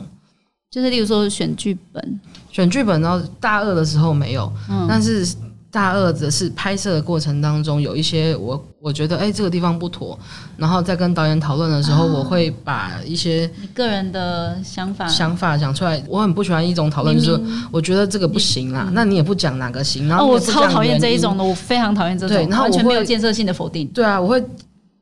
[0.72, 2.20] 就是例如说选剧本，
[2.52, 5.24] 选剧本，然后大二的时候没有，嗯但是
[5.74, 10.18] 大二的是拍摄的过程当中有一些我我觉得哎、这个地方不妥，
[10.56, 16.04] 然后在跟导演讨论的时候，我会把一些你个人的想法，想法讲出来。
[16.08, 23.88] 我很不喜欢一种讨论，就是我觉得这个不行啦，那你也不讲哪个行，然后哦，我超讨厌这一种的，我非常讨厌这种，对然后我完全没有建设性的否定。
[23.88, 24.44] 对啊，我会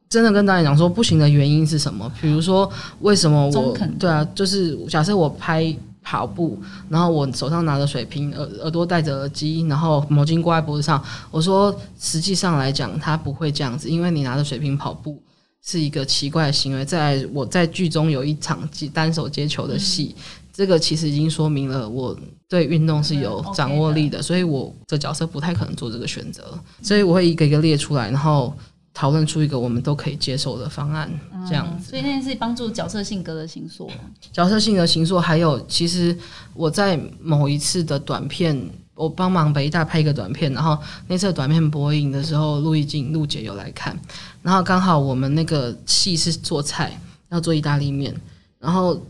[0.10, 2.10] 真的跟导演讲说不行的原因是什么？
[2.22, 15.22] 比如说为什么我对啊，就是假设我拍跑步，然后我手上拿着水瓶，耳耳朵戴着耳机，然后毛巾挂在脖子上，我说实际上来讲，他不会这样子，因为你拿着水瓶跑步。
[15.64, 16.84] 是一个奇怪的行为。
[16.84, 20.16] 在，我在剧中有一场接单手接球的戏，
[20.52, 22.18] 这个其实已经说明了我
[22.49, 28.52] 对运动是有掌握力的，所以我的角色不太可能做这个选择，所以我会一个一个列出来，然后
[28.94, 31.10] 讨论出一个我们都可以接受的方案，
[31.48, 31.89] 这样子。
[31.89, 33.89] 所以那件事帮助角色性格的形塑。
[34.32, 36.16] 角色性格形塑，还有其实
[36.54, 40.78] 我在某一次的短片，我帮忙北大拍一个短片，然后
[41.08, 43.98] 那次的短片播映的时候，陆毅静陆姐有来看，
[44.42, 48.14] 然后刚好我们那个戏是做菜，要做意大利面，
[48.60, 49.02] 然后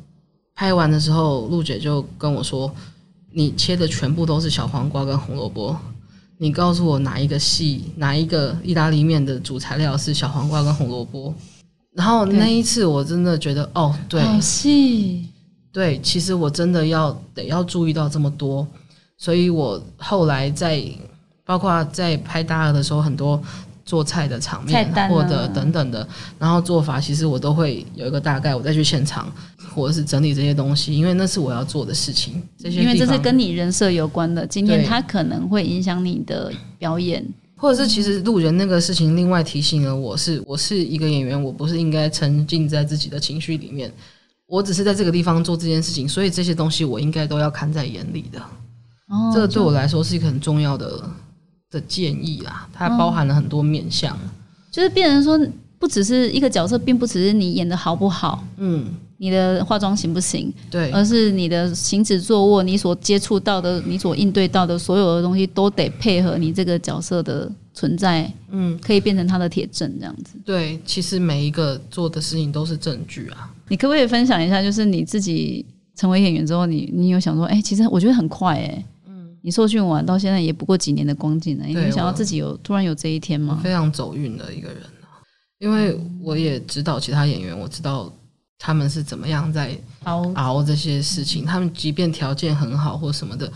[0.53, 2.71] 拍完的时候，陆姐就跟我说
[3.33, 5.75] ：“你切的全部都是小黄瓜跟红萝卜。”
[6.41, 11.31] 你告诉我哪一个系哪一个意大利面的主材料是小黄瓜跟红萝卜？
[11.93, 15.27] 然后那一次我真的觉得，哦，对，好细，
[15.71, 18.65] 对，其实我真的要得要注意到这么多，
[19.19, 20.83] 所以我后来在
[21.45, 23.39] 包括在拍大二的时候，很多
[23.91, 26.07] 做菜的场面啊或者等等的，
[26.39, 29.29] 然后做法其实我都会有一个大概，我再去现场
[29.75, 32.41] 或者是整理这些东西，因为那是我要做的事情。
[32.57, 37.21] 这些因为这是跟你人设有关的，今天对它可能会影响你的表演。
[37.57, 43.91] 或者是其实路人那个事情，另外提醒了我是我是一个演员，我不是应该沉浸在自己的情绪里面，
[44.47, 48.39] 我只是在这个地方做这件事情，所以这些东西我应该都要看在眼里的。
[49.09, 51.03] 哦这个对我来说是一个很重要的
[51.71, 54.15] 的建议啦，它包含了很多面向。
[54.69, 55.39] 就是变成说，
[55.79, 58.85] 不只是一个角色，并不只是你演的好不好，嗯，
[59.17, 70.35] 你的化妆行不行，对，而是你的行止坐卧，你所接触到的，你所应对到的所有的东西，都得配合你这个角色的存在，嗯，可以变成他的铁证这样子。
[70.45, 73.51] 对，其实每一个做的事情都是证据啊。
[73.67, 75.65] 你可不可以分享一下，就是你自己
[75.95, 79.00] 成为演员之后，你你有想说，哎、其实我觉得很快、哎，嗯，
[79.41, 83.59] 你受训完到现在也不过几年的光景了，你没想到自己有突然有这一天吗？
[83.63, 85.17] 非常走运的一个人啊，
[85.59, 88.11] 因为我也指导其他演员，我知道
[88.57, 93.51] 他们是怎么样在熬，熬这些事情，他们即便条件很好或什么的，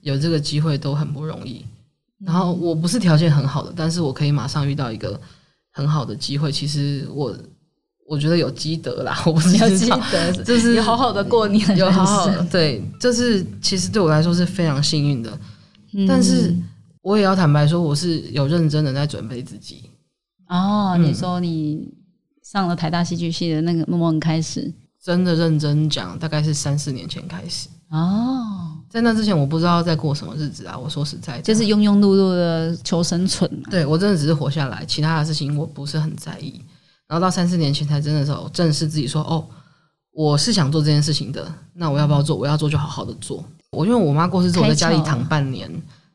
[0.00, 1.64] 有这个机会都很不容易。
[2.24, 5.20] 然后我不是条件很好的，但是我可以马上遇到一个
[5.72, 6.50] 很好的机会。
[6.50, 7.36] 其实我
[8.08, 15.38] 我觉得有积德啦， 我不知要记道，得，就是有好好的过年有好好的对，就是其实对我来说是非常幸运的，
[15.92, 16.54] 嗯但是
[17.02, 19.90] 我也要坦白说，我是有认真的在准备自己。
[20.48, 21.88] 哦，嗯你说你
[22.42, 30.78] 上了台大戏剧系的那个 moment 开始真的认真讲，大概是三四年前开始，哦，在那之前我不知道在过什么日子啊。
[30.78, 33.68] 我说实在的，就是庸庸碌碌的求生存嘛。
[33.68, 36.60] 对我真的只是活下来，其他的事情我不是很在意。
[37.08, 39.46] 然后到三四年前才真的时候正视自己说，哦，
[40.12, 42.36] 我是想做这件事情的，那我要不要做？
[42.36, 43.44] 我要做就好好的做。
[43.70, 45.70] 我因为我妈过世之后，我在家里躺半年，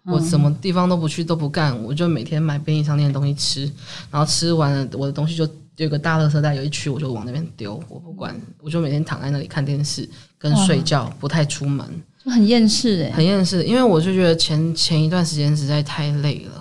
[0.05, 3.71] 我什么地方都不去都不干，我就每天买便利商店的东西吃，
[4.09, 11.87] 然后吃完了我的东西就有个大垃圾袋，有一区我就往那边丢，我不管，我就每天躺在那里看电视跟睡觉，不太出门。
[12.23, 16.60] 就很厌世哎、很厌世，因为我就觉得前前一段时间实在太累了，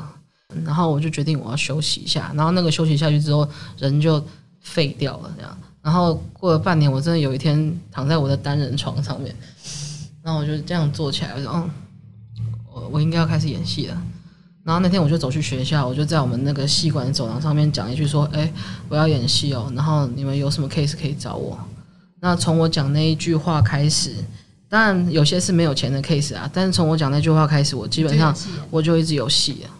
[0.64, 3.48] 然后我就决定我要休息一下，然后那个休息下去之后，
[3.78, 4.22] 人就
[4.60, 5.58] 废掉了这样。
[5.82, 9.34] 然后过了半年，我真的有一天躺在我的单人床上面，
[10.22, 11.70] 然后我就这样坐起来，我说：“嗯，
[12.72, 14.02] 我我应该要开始演戏了。”
[14.62, 18.52] 然后那天我就走去学校，我就在我们那个戏馆走廊上面讲一句说：“哎，
[18.90, 21.58] 我要演戏哦，然后你们有什么 case 可以找我。”
[22.20, 24.14] 那从我讲那一句话开始，
[24.68, 28.36] 当然有些是没有钱的 case 啊，但是从我讲那句话开始，我基本上
[28.70, 29.70] 我就一直有戏了。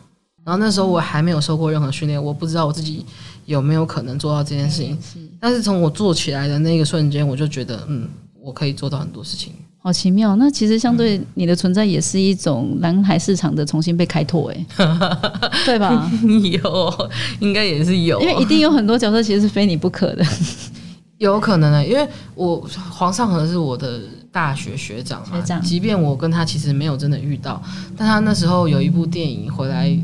[0.51, 3.07] 然后那时候我还没有受过任何训练，我不知道我自己
[3.47, 4.99] 有没有可能做到这件事情。
[5.39, 8.09] 但是从我做起来的那个瞬间，我就觉得，嗯，
[8.43, 9.53] 我可以做到很多事情。
[9.79, 10.35] 好奇妙。
[10.35, 14.67] 那其实相对你的存在也是一种蓝海市场的重新被开拓哎、
[15.65, 16.11] 对吧？
[16.61, 20.27] 有，应该也是有，因为一定有很多角色其实是非你不可的。
[21.19, 24.01] 有可能呢、因为我黄尚和是我的
[24.33, 27.63] 大学学长嘛，学长即便我跟他其实没有真的遇到，
[27.95, 29.95] 但他那时候有一部电影回来，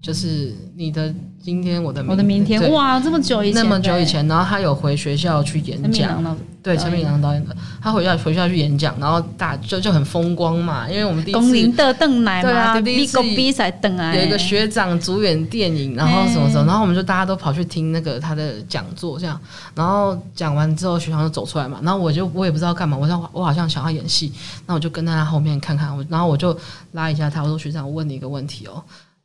[0.00, 19.40] 就是你的今天我的我的明天哇，这么久以前，那么久以，前，然后他有回学校去演讲，对陈明导演郎导演的，他回校回校去演讲，然后大就就很风光嘛，因为我们第一次东林的邓来对啊嘛，第一次比比赛邓来，有一个学长主演电影，然后什么什哎么，然后我们就大家都跑去听那个他的讲座，这样，
[19.74, 24.32] 然后讲完之后，学长就走出来嘛，然后我就我也不知道干嘛，我想我好像想要演戏，
[24.66, 26.56] 那我就跟在他后面看看，我然后我就
[26.92, 28.82] 拉一下他，我说学长，我问你一个问题哦，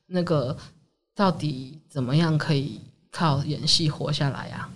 [0.08, 0.56] 那个
[1.16, 2.80] 到底怎么样可以
[3.12, 4.68] 靠演戏活下来呀、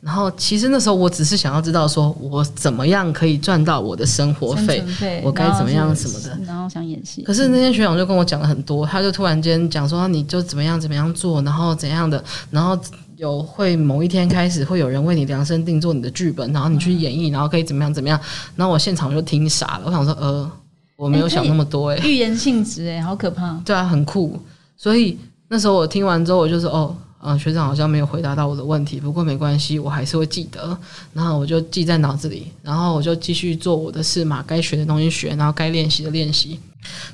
[0.00, 4.84] 然后其实那时候我只是想要知道，说我怎么样可以赚到我的生活费，
[5.22, 6.38] 我该怎么样什么的。
[6.44, 12.78] 然后想演戏，可是那天学长就跟我讲了很多，他就突然间讲说，你就怎么样怎么样做，然后怎样的，然后
[13.16, 18.20] 有会某一天开始会有人为你量身定做你的剧本，然后你去演绎，然后可以怎么样怎么样。
[18.54, 20.50] 然后我现场就听傻了，我想说，呃，
[20.96, 23.60] 我没有想那么多、欸，预言性质哎，好可怕。
[23.64, 24.40] 对啊，很酷。
[24.76, 25.18] 所以
[25.48, 26.96] 那时候我听完之后，我就说，哦。
[27.28, 30.78] 嗯，学长好像没有回答到我的问题，不过没关系，我还是会记得。
[31.12, 36.60] 然后我就记在脑子里，然后我就继续做我的事嘛，该学的东西学，然后该练习的练习。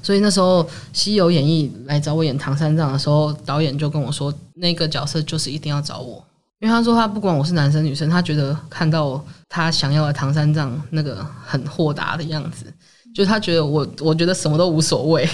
[0.02, 6.22] 所以那时候《西游演义》来找我演唐三藏的时候，导演就跟我说，那个角色就是一定要找我，
[6.58, 12.66] 因为他说他不管我是男生女生，他觉得看到他想要的唐三藏那个很豁达的样子，
[13.14, 15.28] 就他觉得我，我觉得什么都无所谓，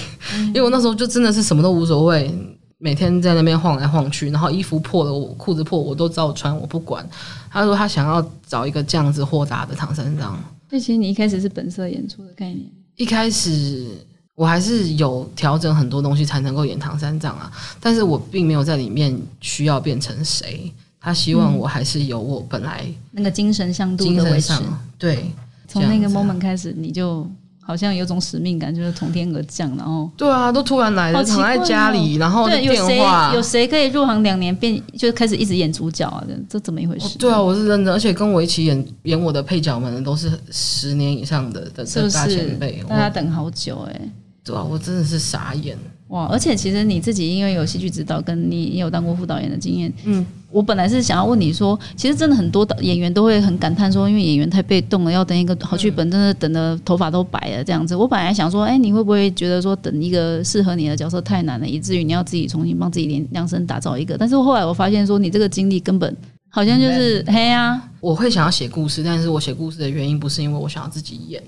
[0.49, 2.33] 因为我那时候就真的是什么都无所谓。
[2.81, 7.05] 每天在那边晃来晃去，然后衣服破了，我裤子破我都照穿，我不管。
[7.51, 10.39] 他说他想要找一个这样子豁达的唐三藏。
[10.71, 12.61] 所以其实你一开始是本色演出的概念，
[12.95, 13.89] 一开始
[14.37, 17.51] 我还是有调整很多东西才能够演唐三藏啊，
[17.81, 20.73] 但是我并没有在里面需要变成谁。
[21.01, 24.53] 他希望我还是有我本来那个精神向度精的维持。
[24.97, 25.33] 对
[25.67, 27.29] 从那个 moment 开始，你就
[27.69, 36.25] 好像有种使命感，就是从天而降，然后对啊，都突然来了，躺在家里，然后对，有谁话有谁可以入行两年变就开始一直演主角啊？
[36.27, 37.19] 这这怎么一回哦事？
[37.19, 42.83] 对啊，我是认真，而且跟我一起演演我的配角们都是十年以上的的大前辈，？
[42.89, 44.01] 大家等好久哎、
[44.43, 45.77] 对啊，我真的是傻眼。
[46.09, 46.25] 哇！
[46.33, 57.95] 而且其实你自己因为有戏剧指导，跟你也有当过副导演的经验，嗯，我本来是想要问你说，其实真的很多导演员都会很感叹说，因为演员太被动了，要等一个好剧本，真的等的头发都白了这样子。
[57.95, 64.17] 我本来想说，哎、你会不会觉得说等一个适合你的角色太难了，以至于你要自己重新帮自己量量身打造一个？
[64.17, 66.17] 但是后来我发现说，你这个经历根本
[66.49, 71.43] 好像就是嘿呀、我会想要写故事，但是我写故事的原因不是因为我想要自己演，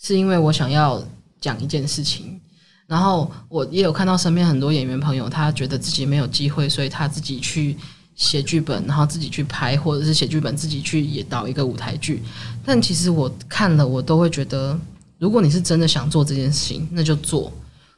[0.00, 1.02] 是因为我想要
[1.38, 2.40] 讲一件事情。
[2.86, 7.76] 然后我也有看到身边很多演员朋友，他觉得自己没有机会，所以他自己去
[8.18, 12.20] 写剧本，然后自己去拍，或者是写剧本自己去也导一个舞台剧。
[12.64, 14.78] 但其实我看了，我都会觉得，
[15.18, 17.50] 如果你是真的想做这件事情，那就做。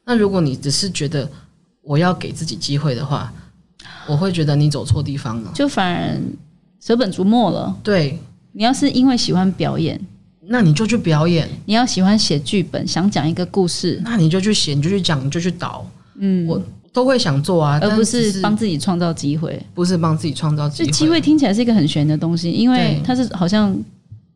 [0.05, 1.29] 那如果你只是觉得
[1.83, 3.33] 我要给自己机会的话，
[4.07, 5.51] 我会觉得你走错地方了。
[5.55, 6.21] 就反而
[6.81, 7.75] 舍本逐末了。
[7.83, 8.19] 对，
[8.53, 9.99] 你要是因为喜欢表演，
[10.49, 16.63] 那你就去表演，你要喜欢写剧本，想讲一个故事，那你就去写，你就去讲，你就去导，嗯，我
[16.93, 19.61] 都会想做啊，而不是帮自己创造机会。
[19.75, 20.87] 不是帮自己创造机会。
[20.87, 23.77] 这机会听起来是一个很悬的东西，因为它是好像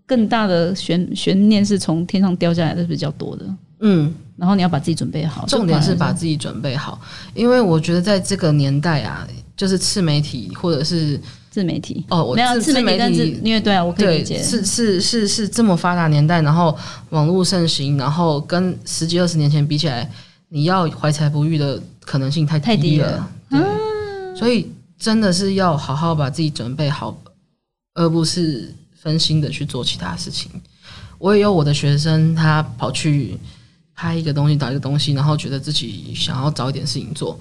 [0.06, 3.46] 更大的悬悬念是从天上掉下来的比较多的，
[3.80, 5.46] 嗯，然后你要把自己准备好。
[5.46, 7.00] 重点是把自己准备好，
[7.34, 9.26] 因为我觉得在这个年代啊，
[9.56, 16.76] 就是自媒体或者是自媒体哦，我没有自自媒体，但是因为对啊，我可以理解，是是是是这么发达年代，然后
[17.10, 20.08] 网络盛行，然后跟十几二十年前比起来，
[20.54, 27.12] 你要怀才不遇的可能性太太低了，了对，所以真的是要好好把自己准备好，
[27.94, 30.48] 而不是分心的去做其他事情。
[31.18, 33.36] 我也有我的学生，他跑去
[33.96, 37.36] 拍一个东西，打一个东西，然后觉得自己想要找一点事情做，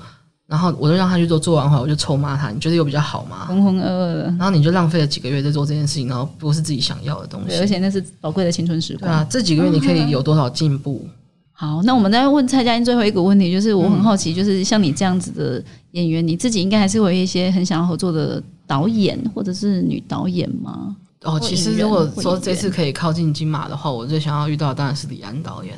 [0.47, 3.45] 然后我就让他去做，做完后我就臭骂他，你觉得有比较好吗？
[3.45, 7.67] 浑浑噩噩的，然后你就浪费了几个月在做这件事情，然后不是自己想要的东，西而。
[7.67, 9.07] 且那是宝贵的青春时光。
[9.07, 11.07] 对啊，这几个月你可以有多少进步？
[11.55, 20.95] 好，那我们再问蔡佳音最后一个问题，就是我很好奇，就是像你这样子的演员，你自己应该还是会有一些很想要合作的导演或者是女导演吗？
[21.21, 25.73] 哦，其实如果说这次可以靠近金马的话，我最想要遇到的当然是李安导演，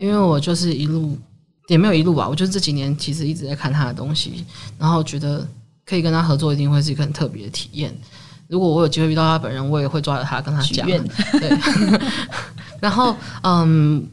[0.00, 1.16] 因为我就是一路
[1.68, 4.44] 也没有一路吧，我就是这几年其实一直在看他的东西，
[4.78, 5.46] 然后觉得
[5.86, 7.94] 可以跟他合作，一定会是一个很特别的体验。
[8.48, 10.86] 如果我有机会遇到他本人，我也会抓着他跟他讲。
[10.86, 11.56] 对，
[12.80, 14.04] 然后嗯，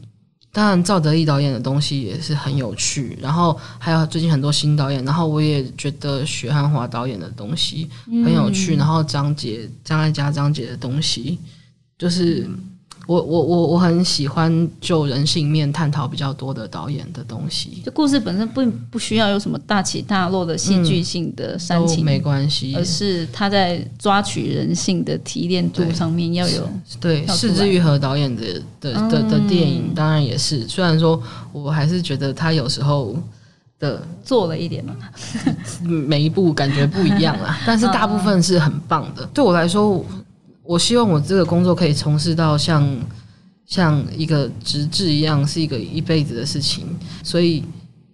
[0.52, 11.38] 当然赵德义导演的东西也是很有趣，然后还有最近很多新导演，然后我也觉得许汉华导演的东西很有趣，然后张杰张艾嘉张杰的东西，
[11.96, 12.46] 就是
[13.06, 26.68] 我我我我很喜欢就人性面探讨比较多的导演的东西，就故事本身不不需要有什么大起大落的戏剧性的煽情，都没关系而，是他在抓取人性的提炼度上面要有
[27.00, 30.66] 对，跳出来柿之愈合导演的的的的电影，当然也是。
[30.68, 31.20] 虽然说
[31.52, 33.16] 我还是觉得他有时候
[33.80, 34.94] 的做了一点嘛。
[35.82, 39.28] 每一部感觉不一样啦，但是大部分是很棒的。
[39.34, 40.04] 对我来说，
[40.62, 42.86] 我希望我这个工作可以从事到像
[43.66, 46.84] 像一个职志一样，是一个一辈子的事情。
[47.22, 47.62] 所以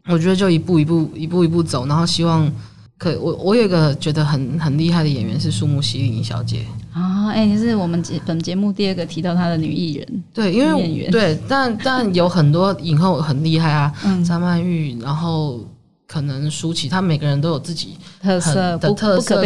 [0.07, 2.51] 我觉得就一步一步一步一步走，然后希望
[2.97, 6.65] 可我我有一个觉得很很厉害的演员是树木希林小姐。
[6.93, 15.61] 啊，哎、你是我们节本节目第二个提到她的女艺人，对，因为演员对，但但有很多影后很厉害啊，嗯，张曼玉，然后
[16.09, 19.43] 可能舒淇，他每个人都有自己特色很的特色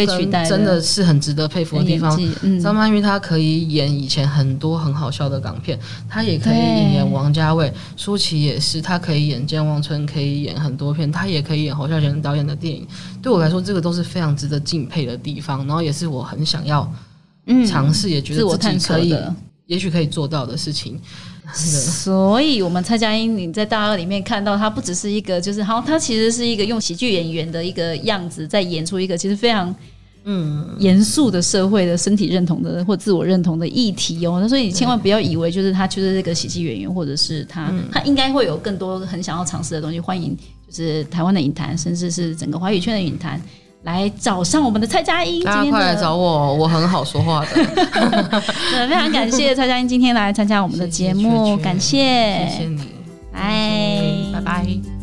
[0.49, 2.17] 真的是很值得佩服的地方。
[2.61, 5.77] 张曼玉她可以演以前很多很好笑的港片，
[6.09, 6.57] 她也可以
[6.95, 12.87] 演王家卫，舒淇也是，她可以演健忘村，可以演很多片，她也可以演侯孝贤导演的电影。
[13.21, 16.89] 对我来说，这个都是非常值得敬佩的地方，然后也是我很想要
[17.47, 19.13] 嗯尝试，也觉得自己可以，
[19.67, 21.01] 也许可以做到的事情。
[21.53, 29.75] 所以，我们蔡佳音你在大二里面看到，她不只是一个，就是好，她其实是一个用喜剧演员的一个样子，在演出一个其实非常
[30.25, 34.39] 嗯，严肃的社会的身体认同的或自我认同的议题哦。
[34.41, 39.99] 那所以你千万不要以为就是他就是这个喜剧演员，或者是他、嗯他应该会有更多很想要尝试的东西。
[39.99, 40.37] 欢迎
[40.71, 43.43] 就是台湾的影坛，甚至是整个华语圈的影坛。
[43.83, 47.49] 来找上我们的蔡佳音，今天大家快来找我，我很好说话的。
[48.71, 52.89] 对，非常感谢蔡佳音今天来参加我们的节目，感谢，谢谢你，
[53.33, 55.02] 拜拜拜。